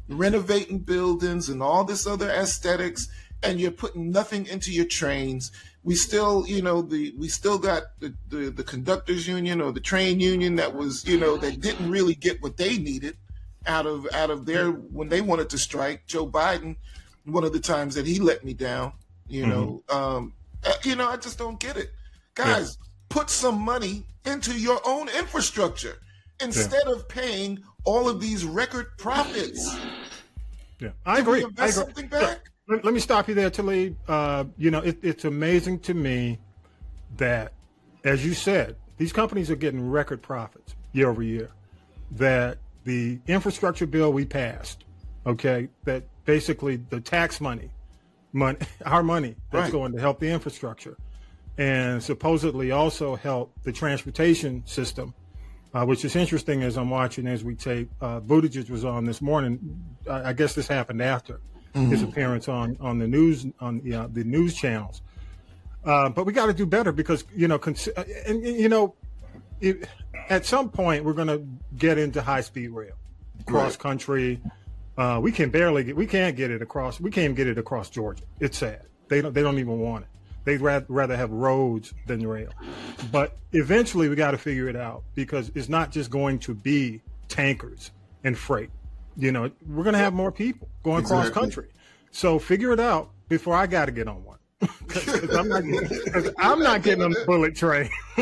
[0.08, 3.08] renovating buildings and all this other aesthetics,
[3.42, 5.52] and you're putting nothing into your trains.
[5.82, 9.80] We still, you know, the we still got the, the the conductors union or the
[9.80, 13.18] train union that was, you know, that didn't really get what they needed
[13.66, 16.06] out of out of their when they wanted to strike.
[16.06, 16.76] Joe Biden,
[17.24, 18.94] one of the times that he let me down,
[19.28, 20.32] you know, um,
[20.66, 21.90] uh, you know, I just don't get it,
[22.34, 22.78] guys.
[23.08, 25.98] Put some money into your own infrastructure
[26.42, 29.76] instead of paying all of these record profits.
[30.80, 31.44] Yeah, I agree.
[31.44, 31.70] I agree.
[31.70, 32.50] something back?
[32.68, 33.96] Let, let me stop you there, Talib.
[34.08, 36.38] Uh, you know, it, it's amazing to me
[37.16, 37.52] that,
[38.04, 41.50] as you said, these companies are getting record profits year over year.
[42.12, 44.84] That the infrastructure bill we passed,
[45.26, 47.70] okay, that basically the tax money,
[48.34, 49.72] money, our money that's Right.
[49.72, 50.96] going to help the infrastructure,
[51.56, 55.14] and supposedly also help the transportation system
[55.72, 57.90] uh, which is interesting as I'm watching as we tape.
[58.00, 59.58] Uh, Buttigieg was on this morning.
[60.08, 61.40] I, I guess this happened after
[61.74, 65.02] his appearance on on the news on the, uh, the news channels.
[65.84, 68.94] Uh, but we got to do better because you know, cons- uh, and, you know,
[69.60, 69.88] it,
[70.28, 71.44] at some point we're going to
[71.76, 72.94] get into high speed rail,
[73.44, 73.78] cross Right.
[74.96, 75.96] Uh, we can barely get.
[75.96, 77.00] We can't get it across.
[77.00, 78.24] We can't get it across Georgia.
[78.40, 78.86] It's sad.
[79.08, 79.32] They don't.
[79.32, 80.10] They don't even want it.
[80.44, 82.50] They'd rather, rather have roads than rail.
[83.10, 87.00] But eventually, we got to figure it out because it's not just going to be
[87.28, 87.90] tankers
[88.24, 88.70] and freight.
[89.16, 91.68] You know, we're going to have more people going cross country.
[92.10, 94.38] So figure it out before I got to get on one.
[94.60, 95.52] Cause I'm,
[96.38, 97.88] I'm not getting on the bullet train.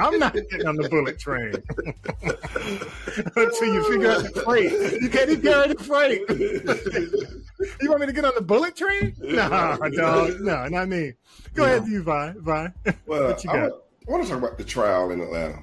[0.00, 1.54] I'm not getting on the bullet train
[3.36, 4.72] until you figure out the freight.
[5.02, 6.22] You can't even carry the freight.
[7.82, 9.14] you want me to get on the bullet train?
[9.18, 10.40] Nah, dog.
[10.40, 11.14] No, not me.
[11.54, 12.34] Go ahead, you, Vi.
[12.38, 12.72] Vi.
[13.06, 13.62] Well, what you I, got?
[13.62, 15.58] want, I want to talk about the trial in Atlanta,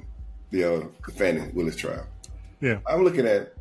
[0.51, 2.05] the, uh, the Fani Willis trial.
[2.59, 2.79] Yeah.
[2.85, 3.53] I'm looking at.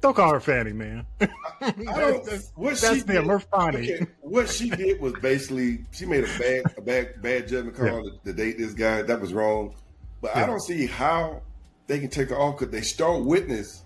[0.00, 1.04] Don't call her Fanny, man.
[1.20, 1.28] I
[1.70, 2.24] don't.
[2.24, 6.38] That's- what that's she did, her okay, what she did was basically she made a
[6.38, 8.10] bad, a bad, bad judgment call Yeah.
[8.10, 9.02] to, to date this guy.
[9.02, 9.74] That was wrong.
[10.20, 11.42] But I don't see how
[11.86, 13.84] they can take her off because they start witness.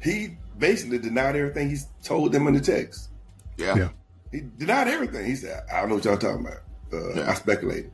[0.00, 3.08] He basically denied everything he told them in the text.
[3.56, 3.76] Yeah.
[3.76, 3.88] Yeah.
[4.30, 5.24] He denied everything.
[5.26, 6.58] He said, "I don't know what y'all talking about.
[6.92, 7.90] Uh, I speculated.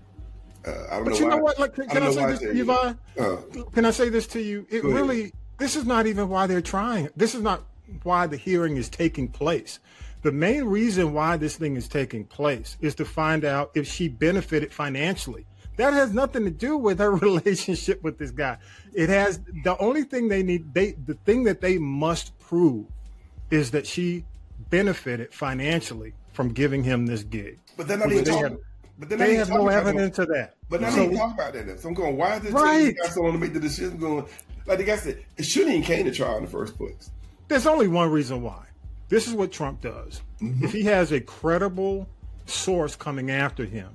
[0.66, 1.30] Uh, I don't But know you why.
[1.30, 1.58] know what?
[1.58, 2.96] Like, can, I can I, don't say this to you, it.
[3.20, 4.66] Uh, Can I say this to you?
[4.70, 5.00] It Go ahead.
[5.00, 7.08] really, this is not even why they're trying.
[7.16, 7.62] This is not
[8.02, 9.78] why the hearing is taking place.
[10.22, 14.08] The main reason why this thing is taking place is to find out if she
[14.08, 15.44] benefited financially.
[15.76, 18.58] That has nothing to do with her relationship with this guy.
[18.94, 22.86] It has the only thing they need they the thing that they must prove
[23.50, 24.24] is that she
[24.70, 27.58] benefited financially from giving him this gig.
[27.76, 28.42] But they're not even they talking.
[28.50, 28.58] have-
[28.96, 30.54] but not they have no evidence of that.
[30.70, 31.80] But not So- even talking about that.
[31.80, 32.16] So I'm going.
[32.16, 32.94] Why is this Right.
[33.02, 33.98] guy someone to make the decision?
[33.98, 34.24] Going
[34.66, 37.10] like the guy said, it shouldn't even came to trial in the first place.
[37.48, 38.66] There's only one reason why.
[39.08, 40.22] This is what Trump does.
[40.40, 40.64] Mm-hmm.
[40.64, 42.08] If he has a credible
[42.46, 43.94] source coming after him,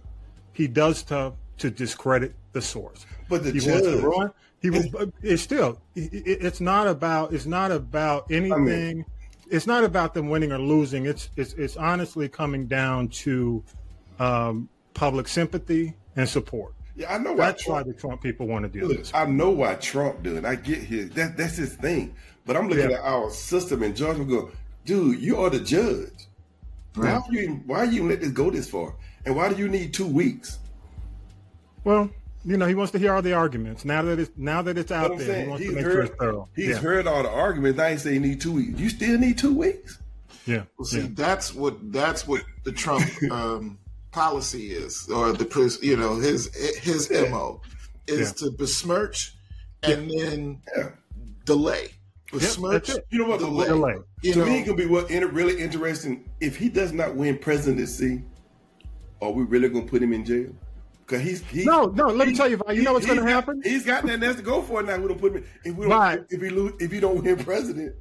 [0.53, 3.05] he does stuff to discredit the source.
[3.27, 4.32] But the he wants to judge- ruin.
[4.62, 4.88] He was.
[5.21, 5.79] It's still.
[5.95, 7.34] it- it- It's not about.
[7.34, 9.05] It's not about anything.
[9.49, 11.05] it's not about them winning or losing.
[11.05, 11.29] It's.
[11.38, 11.53] It's.
[11.53, 13.63] It's honestly coming down to
[14.19, 16.73] um, public sympathy and support.
[16.99, 17.88] Yeah, I know why That's why Trump.
[17.95, 19.12] the Trump people want to do Look, this.
[19.13, 20.43] I know why Trump doing.
[20.45, 21.09] I get his.
[21.12, 22.13] That that's his thing.
[22.45, 22.97] But I'm looking Yeah.
[22.97, 24.29] at our system and judgment.
[24.29, 24.51] Go,
[24.85, 26.12] dude, you are the judge.
[26.95, 27.21] Why Right.
[27.31, 28.93] you even- why you let this go this far?
[29.25, 30.59] And why do you need two weeks?
[31.85, 32.09] Well,
[32.43, 33.85] you know, he wants to hear all the arguments.
[33.85, 35.93] Now that it's now that it's out I'm there, he wants he's to make sure
[35.93, 36.05] heard.
[36.07, 36.49] it's thorough.
[36.55, 36.75] He's yeah.
[36.79, 37.77] heard all the arguments.
[37.77, 38.77] Now he say he need two weeks.
[38.79, 39.99] You still need two weeks.
[40.45, 40.63] Yeah.
[40.77, 41.07] Well, see, yeah.
[41.13, 43.77] that's what that's what the Trump um,
[44.12, 47.62] policy is, or the pres- you know his his mo
[48.08, 49.34] is to besmirch
[49.84, 50.62] and then
[51.45, 51.89] delay.
[52.32, 53.00] Besmirch, that's.
[53.10, 53.39] You know what?
[53.39, 53.67] delay.
[53.67, 53.95] Delay.
[54.22, 56.30] You to know, me, it could be what inter- really interesting.
[56.39, 58.24] If he does not win presidency,
[59.22, 60.54] are we really gonna put him in jail?
[61.06, 62.06] Because he's he, No, no.
[62.08, 63.62] Let me tell you, Vi, you know what's going to happen?
[63.63, 64.95] He's got nothing else to go for now.
[65.00, 65.38] We don't put him.
[65.38, 66.24] In, if we don't, Right.
[66.30, 67.95] if he lose, if he don't win president,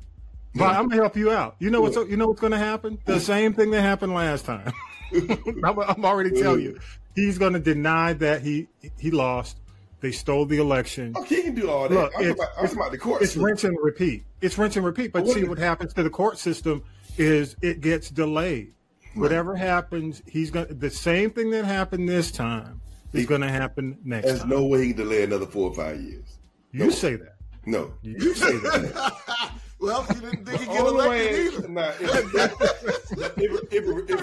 [0.54, 1.56] But I'm gonna help you out.
[1.58, 2.98] You know what's you know what's going to happen?
[3.06, 4.72] The same thing that happened last time.
[5.64, 6.78] I'm, I'm already telling you,
[7.14, 8.68] he's going to deny that he
[8.98, 9.58] he lost.
[10.00, 11.12] They stole the election.
[11.16, 11.94] oh, he can do all that.
[11.94, 13.20] Look, I'm, it's, about, I'm talking about the court.
[13.22, 13.44] it's system.
[13.44, 14.24] rinse and repeat.
[14.40, 15.12] It's rinse and repeat.
[15.12, 16.84] But But what see, what happens to the court system
[17.16, 18.72] is it gets delayed.
[19.14, 22.80] Whatever happens, he's going to the same thing that happened this time
[23.12, 24.50] is going to happen next There's time.
[24.50, 26.38] no way he can delay another four or five years.
[26.70, 27.34] you say that.
[27.66, 29.52] No, You say that.
[29.80, 31.68] well, he didn't think he'd get Only elected way- either.
[31.68, 32.02] Nah, if,
[33.38, 34.18] if, if, if,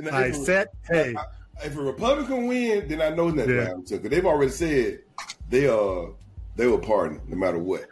[0.00, 1.14] nah, nah, I said, hey,
[1.64, 3.62] if a Republican win, then I know nothing Yeah.
[3.62, 3.80] about him.
[3.82, 5.00] Because they've already said
[5.48, 6.06] they uh
[6.56, 7.84] they will pardon no matter what.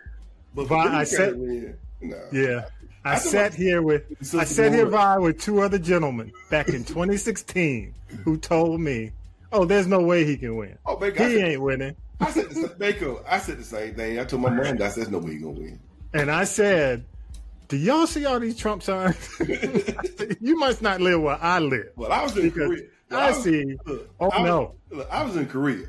[0.54, 2.16] But if Vi, I Democrat said- win, nah.
[2.32, 2.64] Yeah.
[3.04, 4.02] I, I sat here with
[4.34, 9.12] I sat here by with two other gentlemen back in 2016 who told me,
[9.52, 10.76] "Oh, there's no way he can win.
[10.84, 14.18] Oh, Baker, he ain't winning." I said the, Baker, I said the same thing.
[14.18, 15.78] I told my mom that I said there's no way he gonna win.
[16.14, 17.04] And I said,
[17.68, 19.16] "Do y'all see all these Trump signs?
[20.40, 22.82] you must not live where I live." Well, I was in Korea.
[23.10, 23.76] Well, I was- see.
[23.86, 24.74] look, Oh, I was- no.
[24.90, 25.86] look, I was in Korea.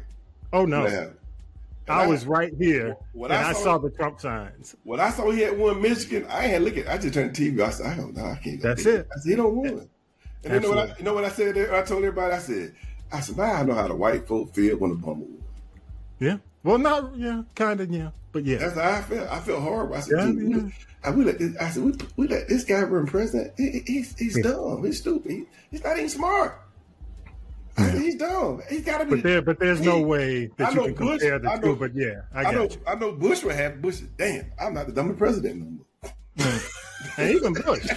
[0.54, 1.16] Oh no, Man.
[1.88, 4.76] And I was right here, When and I I saw- saw the Trump signs.
[4.84, 6.88] When I saw he had won Michigan, I had look at.
[6.88, 7.62] I just turned the TV.
[7.62, 8.26] I said, I don't know.
[8.26, 8.62] I can't.
[8.62, 9.08] That's it.
[9.16, 9.90] I said, he don't win.
[10.44, 11.74] And then you know, what I, you know what I said there?
[11.76, 12.34] I told everybody.
[12.36, 12.76] I said,
[13.12, 15.39] I said, now I know how the white folk feel when Obama won.
[16.20, 16.38] Yeah.
[16.64, 18.58] Well, not yeah, kind of yeah, but yeah.
[18.58, 19.30] That's how I felt.
[19.30, 19.96] I felt horrible.
[19.96, 20.58] I said, Yeah, dude, we, yeah.
[20.64, 23.54] let- I, we let this, I said, we, we let this guy run president.
[23.58, 24.44] He- he- he's he's Yeah.
[24.52, 24.84] dumb.
[24.86, 25.32] He's stupid.
[25.32, 26.60] He, he's not even smart.
[27.78, 28.62] I said, he's dumb.
[28.70, 29.12] He's got to be.
[29.12, 31.58] But there, but there's no He- way I that you can Bush- compare the I
[31.60, 31.76] two.
[31.78, 32.64] But yeah, I I, got know.
[32.64, 32.70] you.
[32.86, 33.82] I know Bush would have.
[33.82, 34.02] Bush.
[34.18, 35.66] Damn, I'm not the dumbest president no
[36.46, 36.60] more.
[37.18, 37.88] And even Bush.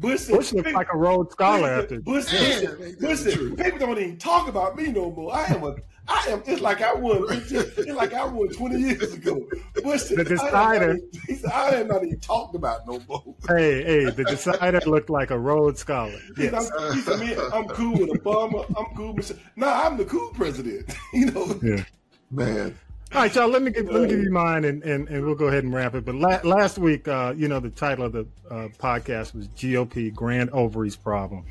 [0.00, 2.00] Bush, said, Bush looks like a Rhodes Scholar after.
[2.00, 5.34] Bush, said, Bush said, people don't even talk about me no more.
[5.34, 5.76] I am a,
[6.08, 9.46] I am just like I won, just like I won 20 years ago.
[9.84, 10.56] Bush The decider.
[10.56, 13.34] I am not, even- he said, I am not even talked about no more.
[13.46, 16.18] Hey, hey, the decider looked like a Rhodes Scholar.
[16.36, 16.70] He Yes.
[16.78, 18.64] I'm, he said, man, I'm cool with Obama.
[18.78, 19.38] I'm cool with.
[19.56, 20.94] Nah, I'm the cool president.
[21.12, 21.60] you know.
[21.62, 21.84] Yeah.
[22.30, 22.78] Man,
[23.12, 23.48] All right, y'all.
[23.48, 25.74] Let me give, let me give you mine, and, and, and we'll go ahead and
[25.74, 26.04] wrap it.
[26.04, 30.14] But la- last week, uh, you know, the title of the uh, podcast was GOP
[30.14, 31.44] Grand Ovaries Problem,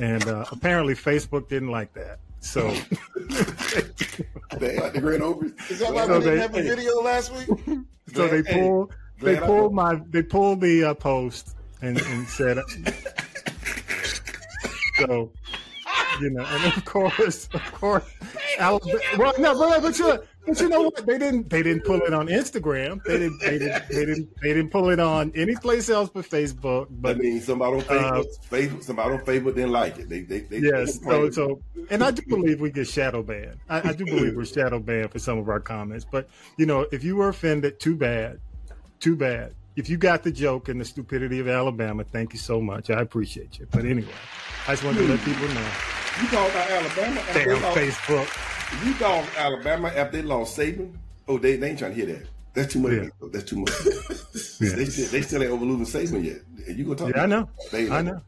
[0.00, 2.18] and uh, apparently Facebook didn't like that.
[2.40, 2.70] So
[4.58, 5.52] they had the Grand Ovaries.
[5.70, 7.48] Is that why So we didn't they- have a video last week?
[8.12, 12.00] so they Glad- pulled hey, they glad pulled my they pulled the uh, post and,
[12.00, 12.58] and said
[14.98, 15.30] so
[16.20, 18.04] you know and of course of course
[18.58, 22.00] Alabama, well no but, but you but you know what they didn't they didn't pull
[22.02, 25.54] it on Instagram they didn't they didn't they didn't they didn't pull it on any
[25.56, 29.54] place else but Facebook But I mean, somebody on Uh, Facebook, Facebook, somebody on Facebook
[29.54, 30.08] didn't like it.
[30.08, 33.58] They, they, they Yes, so so, and I do believe we get shadow banned.
[33.68, 36.06] I, I do believe we're shadow banned for some of our comments.
[36.10, 38.40] But you know, if you were offended, too bad,
[39.00, 39.54] too bad.
[39.76, 42.88] If you got the joke and the stupidity of Alabama, thank you so much.
[42.88, 43.66] I appreciate you.
[43.70, 44.08] But anyway,
[44.66, 45.68] I just wanted to let people know.
[46.22, 48.55] You called about Alabama Damn Facebook.
[48.84, 50.96] You called Alabama after they lost Saban.
[51.28, 52.26] Oh, they, they ain't trying to hear that.
[52.54, 52.92] That's too much.
[52.92, 53.28] Yeah.
[53.32, 53.70] That's too much.
[54.60, 56.76] they, still, they still ain't over losing Saban yet.
[56.76, 57.10] You gonna talk?
[57.14, 57.48] Yeah, I know.
[57.70, 58.20] They I know.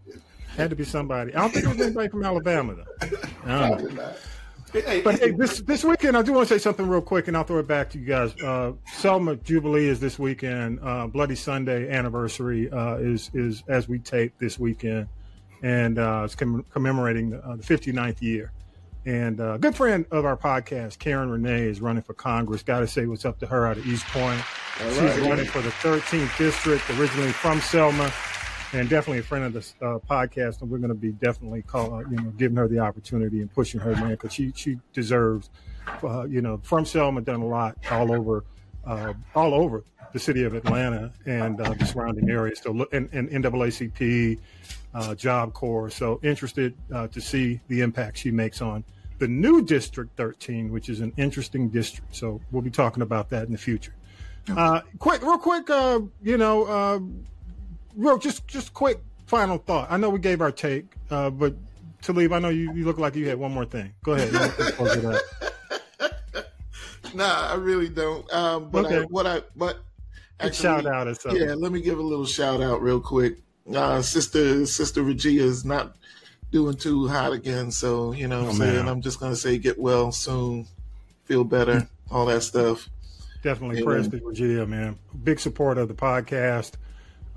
[0.56, 1.34] Had to be somebody.
[1.34, 3.08] I don't think it was anybody from Alabama though.
[3.46, 4.12] Don't know.
[4.72, 7.36] Hey, But hey, this this weekend, I do want to say something real quick, and
[7.36, 8.34] I'll throw it back to you guys.
[8.42, 10.80] Uh, Selma Jubilee is this weekend.
[10.82, 15.08] Uh, Bloody Sunday anniversary uh, is is as we tape this weekend,
[15.62, 18.52] and uh, it's comm- commemorating uh, the 59th year.
[19.06, 22.62] And uh, a good friend of our podcast, Karen Renee, is running for Congress.
[22.62, 24.42] Got to say what's up to her out of East Point.
[24.82, 25.22] All She's right.
[25.22, 28.12] running for the 13th district, originally from Selma,
[28.72, 30.60] and definitely a friend of this uh, podcast.
[30.60, 33.52] And we're going to be definitely call, uh, you know, giving her the opportunity and
[33.52, 35.48] pushing her, man, because she she deserves,
[36.02, 38.44] uh, you know, from Selma, done a lot all over,
[38.88, 42.60] uh, all over the city of Atlanta and uh, the surrounding areas.
[42.62, 44.38] So, look- and, and NAACP,
[44.94, 45.90] uh, Job Corps.
[45.90, 48.84] So interested uh, to see the impact she makes on
[49.18, 52.14] the new District 13, which is an interesting district.
[52.16, 53.94] So we'll be talking about that in the future.
[54.48, 57.00] Uh, quick, real quick, uh, you know, uh,
[57.94, 59.88] real just just quick final thought.
[59.90, 61.54] I know we gave our take, uh, but
[62.00, 63.92] Talib, I know you, you look like you had one more thing.
[64.02, 64.32] Go ahead.
[64.32, 66.44] You want to close it out.
[67.14, 68.30] Nah, I really don't.
[68.32, 69.78] Um, but I, what I but
[70.40, 71.40] Big shout out or something.
[71.40, 73.38] Yeah, let me give a little shout out real quick.
[73.74, 75.96] Uh, sister Sister Regia is not
[76.52, 78.76] doing too hot again, so you know what I'm Oh, saying.
[78.76, 78.88] man.
[78.88, 80.66] I'm just gonna say get well soon,
[81.24, 82.88] feel better, all that stuff.
[83.42, 83.84] Definitely Yeah.
[83.84, 84.98] prayers to Virginia, man.
[85.24, 86.72] Big supporter of the podcast.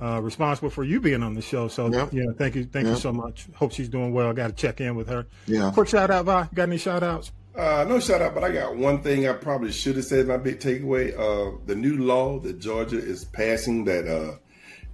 [0.01, 1.67] Uh, responsible for you being on the show.
[1.67, 2.07] So Yeah.
[2.11, 2.93] yeah, thank you, thank Yeah.
[2.93, 3.47] you so much.
[3.53, 4.33] Hope she's doing well.
[4.33, 5.27] Got to check in with her.
[5.45, 5.69] Yeah.
[5.71, 6.49] Quick shout out, Vi.
[6.55, 7.31] Got any shout outs?
[7.55, 10.27] Uh, no shout out, but I got one thing I probably should have said.
[10.27, 14.37] My big takeaway: uh, the new law that Georgia is passing that uh,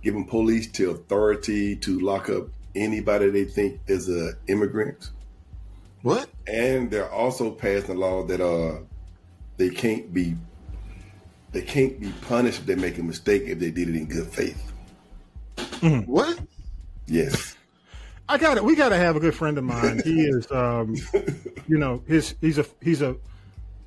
[0.02, 5.12] giving police the authority to lock up anybody they think is a immigrant.
[6.02, 6.30] What?
[6.48, 8.80] And they're also passing a law that uh,
[9.58, 10.36] they can't be
[11.52, 14.28] they can't be punished if they make a mistake if they did it in good
[14.28, 14.72] faith.
[16.06, 16.40] What?
[17.08, 17.57] Yes.
[18.30, 18.64] I got it.
[18.64, 20.02] We got to have a good friend of mine.
[20.04, 20.96] He is, um,
[21.68, 23.16] you know, his he's a he's a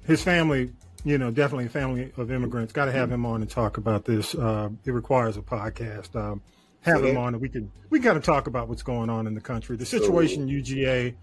[0.06, 0.72] his family.
[1.02, 2.72] You know, definitely a family of immigrants.
[2.74, 4.34] Got to have him on and talk about this.
[4.34, 6.14] Uh, it requires a podcast.
[6.14, 6.42] Um,
[6.82, 9.26] have So him on, and we can we got to talk about what's going on
[9.26, 11.14] in the country, the situation UGA.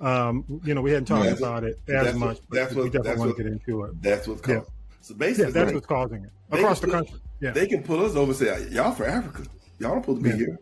[0.00, 2.92] Um, you know, we hadn't talked about it as what- much, but that's we what-
[2.92, 4.02] definitely that's want what- to get into it.
[4.02, 4.60] That's what's Yeah.
[5.00, 7.18] So basically, Yeah, that's like, what's causing it across the country.
[7.40, 7.50] Yeah.
[7.52, 9.48] They can pull us over and say, "Y'all for Africa.
[9.78, 10.36] Y'all don't supposed to be Yeah.
[10.36, 10.58] here."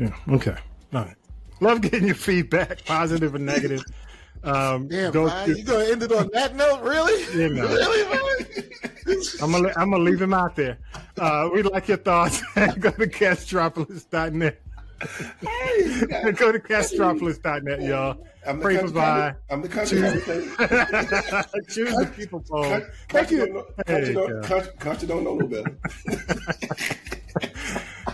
[0.00, 0.34] Yeah.
[0.36, 0.56] Okay.
[0.94, 1.16] All right.
[1.60, 3.82] Love getting your feedback, positive and negative.
[4.42, 6.80] Um, Damn, go- Vi, you gonna end it on that note?
[6.82, 7.22] Really?
[7.38, 7.68] Yeah, no.
[7.68, 9.42] Really, Vi?
[9.42, 10.78] I'm gonna I'm gonna leave him out there.
[11.18, 12.40] Uh, we'd like your thoughts.
[12.54, 14.62] Go to castropolis.net.
[16.36, 18.26] Go to castropolis.net, y'all.
[18.46, 19.98] I'm the Pray for country- I'm the country.
[20.00, 22.62] Choose, choose the people poll.
[22.64, 23.46] Thank Country you.
[23.46, 25.76] don't, Hey, country, don't, country, country don't know no better.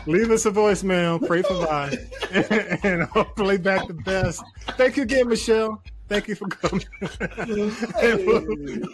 [0.07, 1.25] Leave us a voicemail.
[1.27, 1.97] Pray for Vi.
[2.85, 4.43] and hopefully back the best.
[4.77, 5.83] Thank you again, Michele.
[6.09, 6.87] Thank you for coming.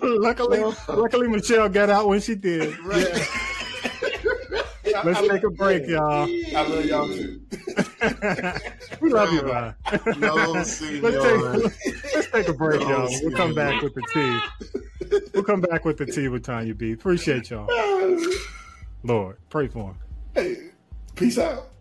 [0.02, 2.74] luckily, luckily Michele got out when she did.
[5.04, 6.28] Let's take a break, y'all.
[6.28, 7.40] I love y'all too.
[9.00, 9.42] We love you.
[10.18, 13.08] No, let's, take, let's take a break, y'all.
[13.22, 15.20] We'll come back with the tea.
[15.34, 16.92] We'll come back with the tea with Tonya B.
[16.92, 17.68] Appreciate y'all.
[19.02, 19.94] Lord, pray for
[20.34, 20.70] him.
[21.22, 21.71] Peace out.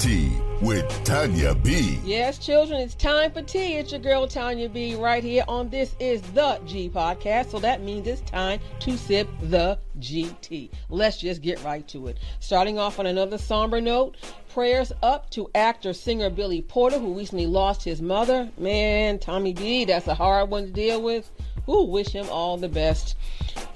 [0.00, 0.32] Tea
[0.62, 2.00] with Tonya B.
[2.02, 3.76] Yes, children, it's time for tea.
[3.76, 7.50] It's your girl Tonya B right here on This Is the G podcast.
[7.50, 10.70] So that means it's time to sip the GT.
[10.88, 12.16] Let's just get right to it.
[12.38, 14.16] Starting off on another somber note,
[14.48, 18.48] prayers up to actor singer Billy Porter, who recently lost his mother.
[18.56, 21.30] Man, Tommy B, that's a hard one to deal with.
[21.68, 23.18] Ooh, wish him all the best.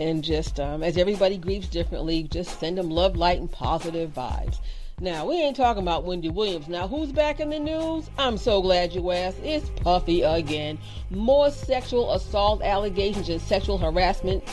[0.01, 4.57] And just um, as everybody grieves differently, just send them love, light, and positive vibes.
[5.01, 6.69] Now, we ain't talking about Wendy Williams.
[6.69, 8.09] Now, who's back in the news?
[8.17, 9.39] I'm so glad you asked.
[9.43, 10.79] It's Puffy again.
[11.11, 14.45] More sexual assault allegations and sexual harassment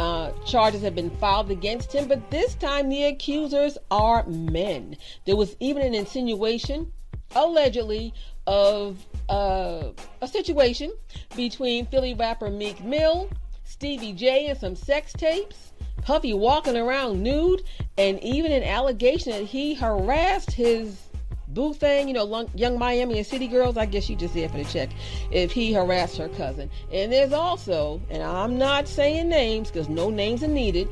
[0.00, 4.96] uh, charges have been filed against him, but this time the accusers are men.
[5.26, 6.92] There was even an insinuation,
[7.36, 8.12] allegedly,
[8.48, 10.92] of uh, a situation
[11.36, 13.30] between Philly rapper Meek Mill,
[13.64, 15.67] Stevie J, and some sex tapes.
[16.02, 17.62] Puffy walking around nude,
[17.96, 21.00] and even an allegation that he harassed his
[21.48, 23.76] boo thing, you know, Yung Miami and City Girls.
[23.76, 24.90] I guess she just there for the check.
[25.30, 30.10] If he harassed her cousin, and there's also, and I'm not saying names because no
[30.10, 30.88] names are needed.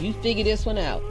[0.00, 1.02] You figure this one out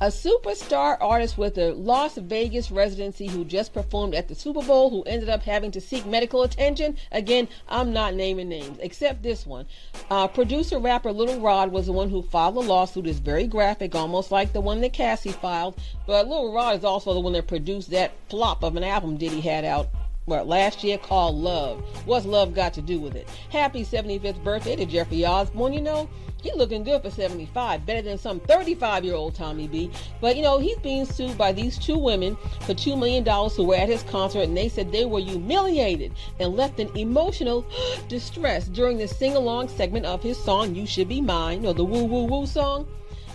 [0.00, 4.90] a superstar artist with a Las Vegas residency who just performed at the Super Bowl
[4.90, 6.96] who ended up having to seek medical attention.
[7.10, 9.66] Again, I'm not naming names, except this one.
[10.08, 13.08] Uh, producer rapper Little Rod was the one who filed the lawsuit.
[13.08, 15.76] It's very graphic, almost like the one that Cassie filed.
[16.06, 19.40] But Little Rod is also the one that produced that flop of an album Diddy
[19.40, 19.88] had out
[20.28, 21.80] well, last year called Love.
[22.04, 23.28] What's love got to do with it?
[23.48, 25.72] Happy 75th birthday to Jeffrey Osborne.
[25.72, 26.08] You know,
[26.42, 29.90] he looking good for 75, better than some 35 year old Tommy B.
[30.20, 33.74] But you know, he's being sued by these two women for $2 million who were
[33.74, 37.66] at his concert and they said they were humiliated and left in emotional
[38.08, 41.84] distress during the sing along segment of his song, You Should Be Mine, or the
[41.84, 42.86] Woo Woo Woo song.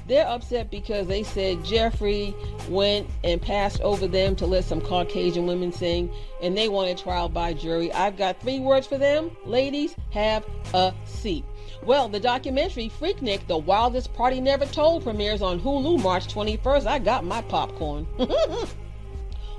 [0.07, 2.35] They're upset because they said Jeffrey
[2.67, 7.29] went and passed over them to let some Caucasian women sing, and they wanted trial
[7.29, 7.91] by jury.
[7.93, 9.31] I've got three words for them.
[9.45, 11.45] Ladies, have a seat.
[11.83, 16.85] Well, the documentary Freaknik, The Wildest Party Never Told premieres on Hulu March 21st.
[16.85, 18.07] I got my popcorn.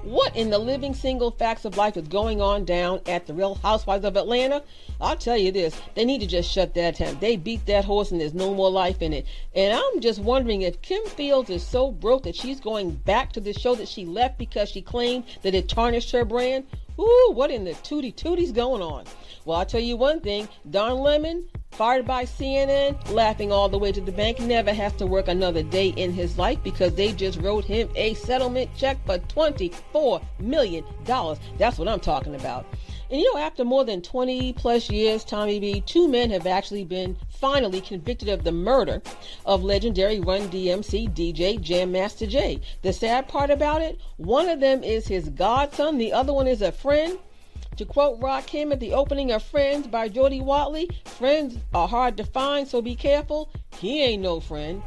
[0.04, 3.54] what in the living single facts of life is going on down at the Real
[3.56, 4.62] Housewives of Atlanta?
[5.00, 7.18] I'll tell you this, they need to just shut that down.
[7.20, 9.26] They beat that horse and there's no more life in it.
[9.54, 13.40] And I'm just wondering if Kim Fields is so broke that she's going back to
[13.40, 16.66] the show that she left because she claimed that it tarnished her brand.
[16.98, 19.04] Ooh, what in the tootie tootie's going on?
[19.44, 21.44] Well, I'll tell you one thing Don Lemon,
[21.74, 25.62] fired by CNN, laughing all the way to the bank, never has to work another
[25.62, 30.84] day in his life because they just wrote him a settlement check for $24 million.
[31.04, 32.64] That's what I'm talking about.
[33.10, 36.84] And you know, after more than 20 plus years, Tommy B, two men have actually
[36.84, 39.02] been finally convicted of the murder
[39.44, 42.60] of legendary Run DMC DJ Jam Master Jay.
[42.82, 46.62] The sad part about it, one of them is his godson, the other one is
[46.62, 47.18] a friend.
[47.76, 52.16] To quote Rock Rakim at the opening of Friends by Jody Watley, friends are hard
[52.18, 53.50] to find, so be careful.
[53.78, 54.80] He ain't no friend.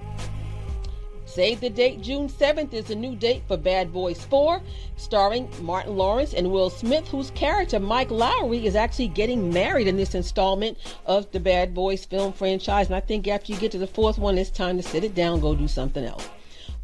[1.26, 4.62] Save the date, June 7th is a new date for Bad Boys 4,
[4.96, 9.98] starring Martin Lawrence and Will Smith, whose character Mike Lowrey is actually getting married in
[9.98, 12.88] this installment of the Bad Boys film franchise.
[12.88, 15.14] And I think after you get to the fourth one, it's time to sit it
[15.14, 16.30] down, go do something else.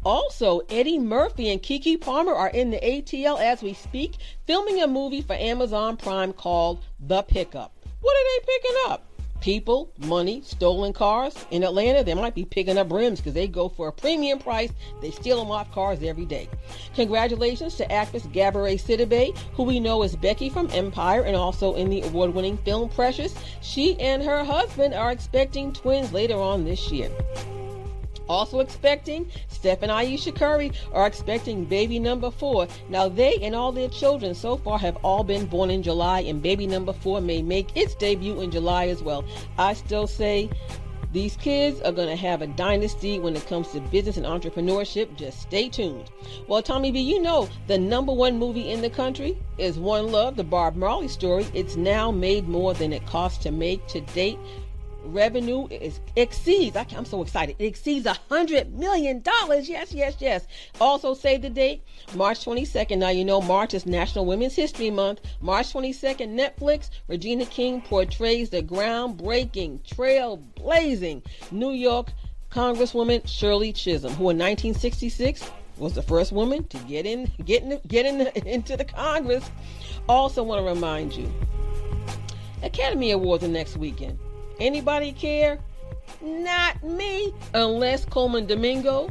[0.04, 4.86] Also, Eddie Murphy and Keke Palmer are in the ATL as we speak, filming a
[4.86, 7.72] movie for Amazon Prime called The Pickup.
[8.02, 9.06] What are they picking up?
[9.40, 11.46] People, money, stolen cars.
[11.50, 14.70] In Atlanta, they might be picking up rims because they go for a premium price.
[15.00, 16.48] They steal them off cars every day.
[16.94, 21.88] Congratulations to actress Gabourey Sidibe, who we know as Becky from Empire and also in
[21.88, 23.34] the award winning film Precious.
[23.62, 27.10] She and her husband are expecting twins later on this year.
[28.28, 32.66] Also expecting, Steph and Ayesha Curry are expecting baby number four.
[32.88, 36.42] Now, they and all their children so far have all been born in July, and
[36.42, 39.24] baby number four may make its debut in July as well.
[39.58, 40.50] I still say
[41.14, 45.16] these kids are going to have a dynasty when it comes to business and entrepreneurship.
[45.16, 46.10] Just stay tuned.
[46.48, 50.34] Well, Tommy B, you know the number one movie in the country is One Love,
[50.34, 51.46] the Bob Marley story.
[51.54, 54.40] It's now made more than it cost to make to date
[55.04, 59.22] revenue is, exceeds, I, am so excited, it exceeds a $100 million.
[59.24, 60.46] Yes, yes, yes.
[60.80, 61.82] Also, save the date,
[62.14, 62.98] March 22nd.
[62.98, 65.20] Now, you know, March is National Women's History Month.
[65.40, 72.12] March 22nd, Netflix, Regina King portrays the groundbreaking, trailblazing New York
[72.50, 77.80] Congresswoman Shirley Chisholm, who in 1966 was the first woman to get in, get in,
[77.88, 79.50] get in into the Congress.
[80.08, 81.32] Also, want to remind you,
[82.62, 84.18] Academy Awards are next weekend.
[84.60, 85.58] Anybody care?
[86.20, 89.10] Not me, unless Colman Domingo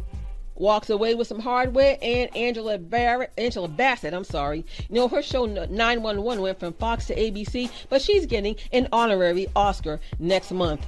[0.56, 4.66] walks away with some hardware and Angela Barrett, Angela Bassett, I'm sorry.
[4.90, 9.48] You know, her show 911 went from Fox to ABC, but she's getting an honorary
[9.56, 10.86] Oscar next month.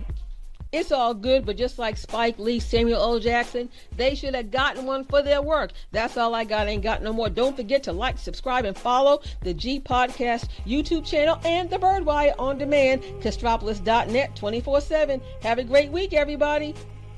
[0.76, 3.18] It's all good, but just like Spike Lee, Samuel L.
[3.18, 5.72] Jackson, they should have gotten one for their work.
[5.94, 6.68] That's all I got.
[6.68, 7.30] Ain't got no more.
[7.30, 12.36] Don't forget to like, subscribe, and follow the G Podcast YouTube channel and the Birdwire
[12.38, 15.22] on demand, Castropolis.net 24 7.
[15.44, 16.76] Have a great week, everybody.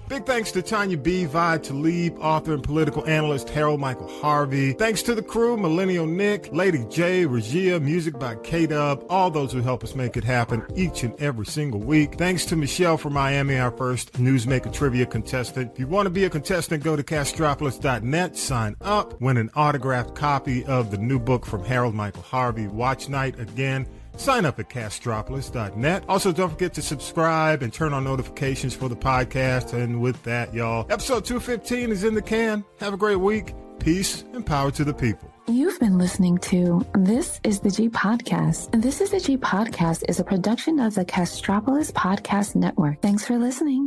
[0.07, 4.71] Big thanks to Tonya B., Vi Talib, author and political analyst Harold Michael Harvey.
[4.71, 9.59] Thanks to the crew, Millennial Nick, Lady J, Regia, music by K-Dub, all those who
[9.59, 12.15] help us make it happen each and every single week.
[12.15, 15.73] Thanks to Michele from Miami, our first Newsmaker Trivia contestant.
[15.73, 20.15] If you want to be a contestant, go to castropolis.net, sign up, win an autographed
[20.15, 23.85] copy of the new book from Harold Michael Harvey, Watch Night Again.
[24.17, 26.03] Sign up at castropolis.net.
[26.09, 29.73] Also, don't forget to subscribe and turn on notifications for the podcast.
[29.73, 32.65] And with that, y'all, episode 215 is in the can.
[32.79, 33.53] Have a great week.
[33.79, 35.31] Peace and power to the people.
[35.49, 38.81] You've been listening to This is the G Podcast.
[38.81, 43.01] This is the G Podcast is a production of the Castropolis Podcast Network.
[43.01, 43.85] Thanks for listening.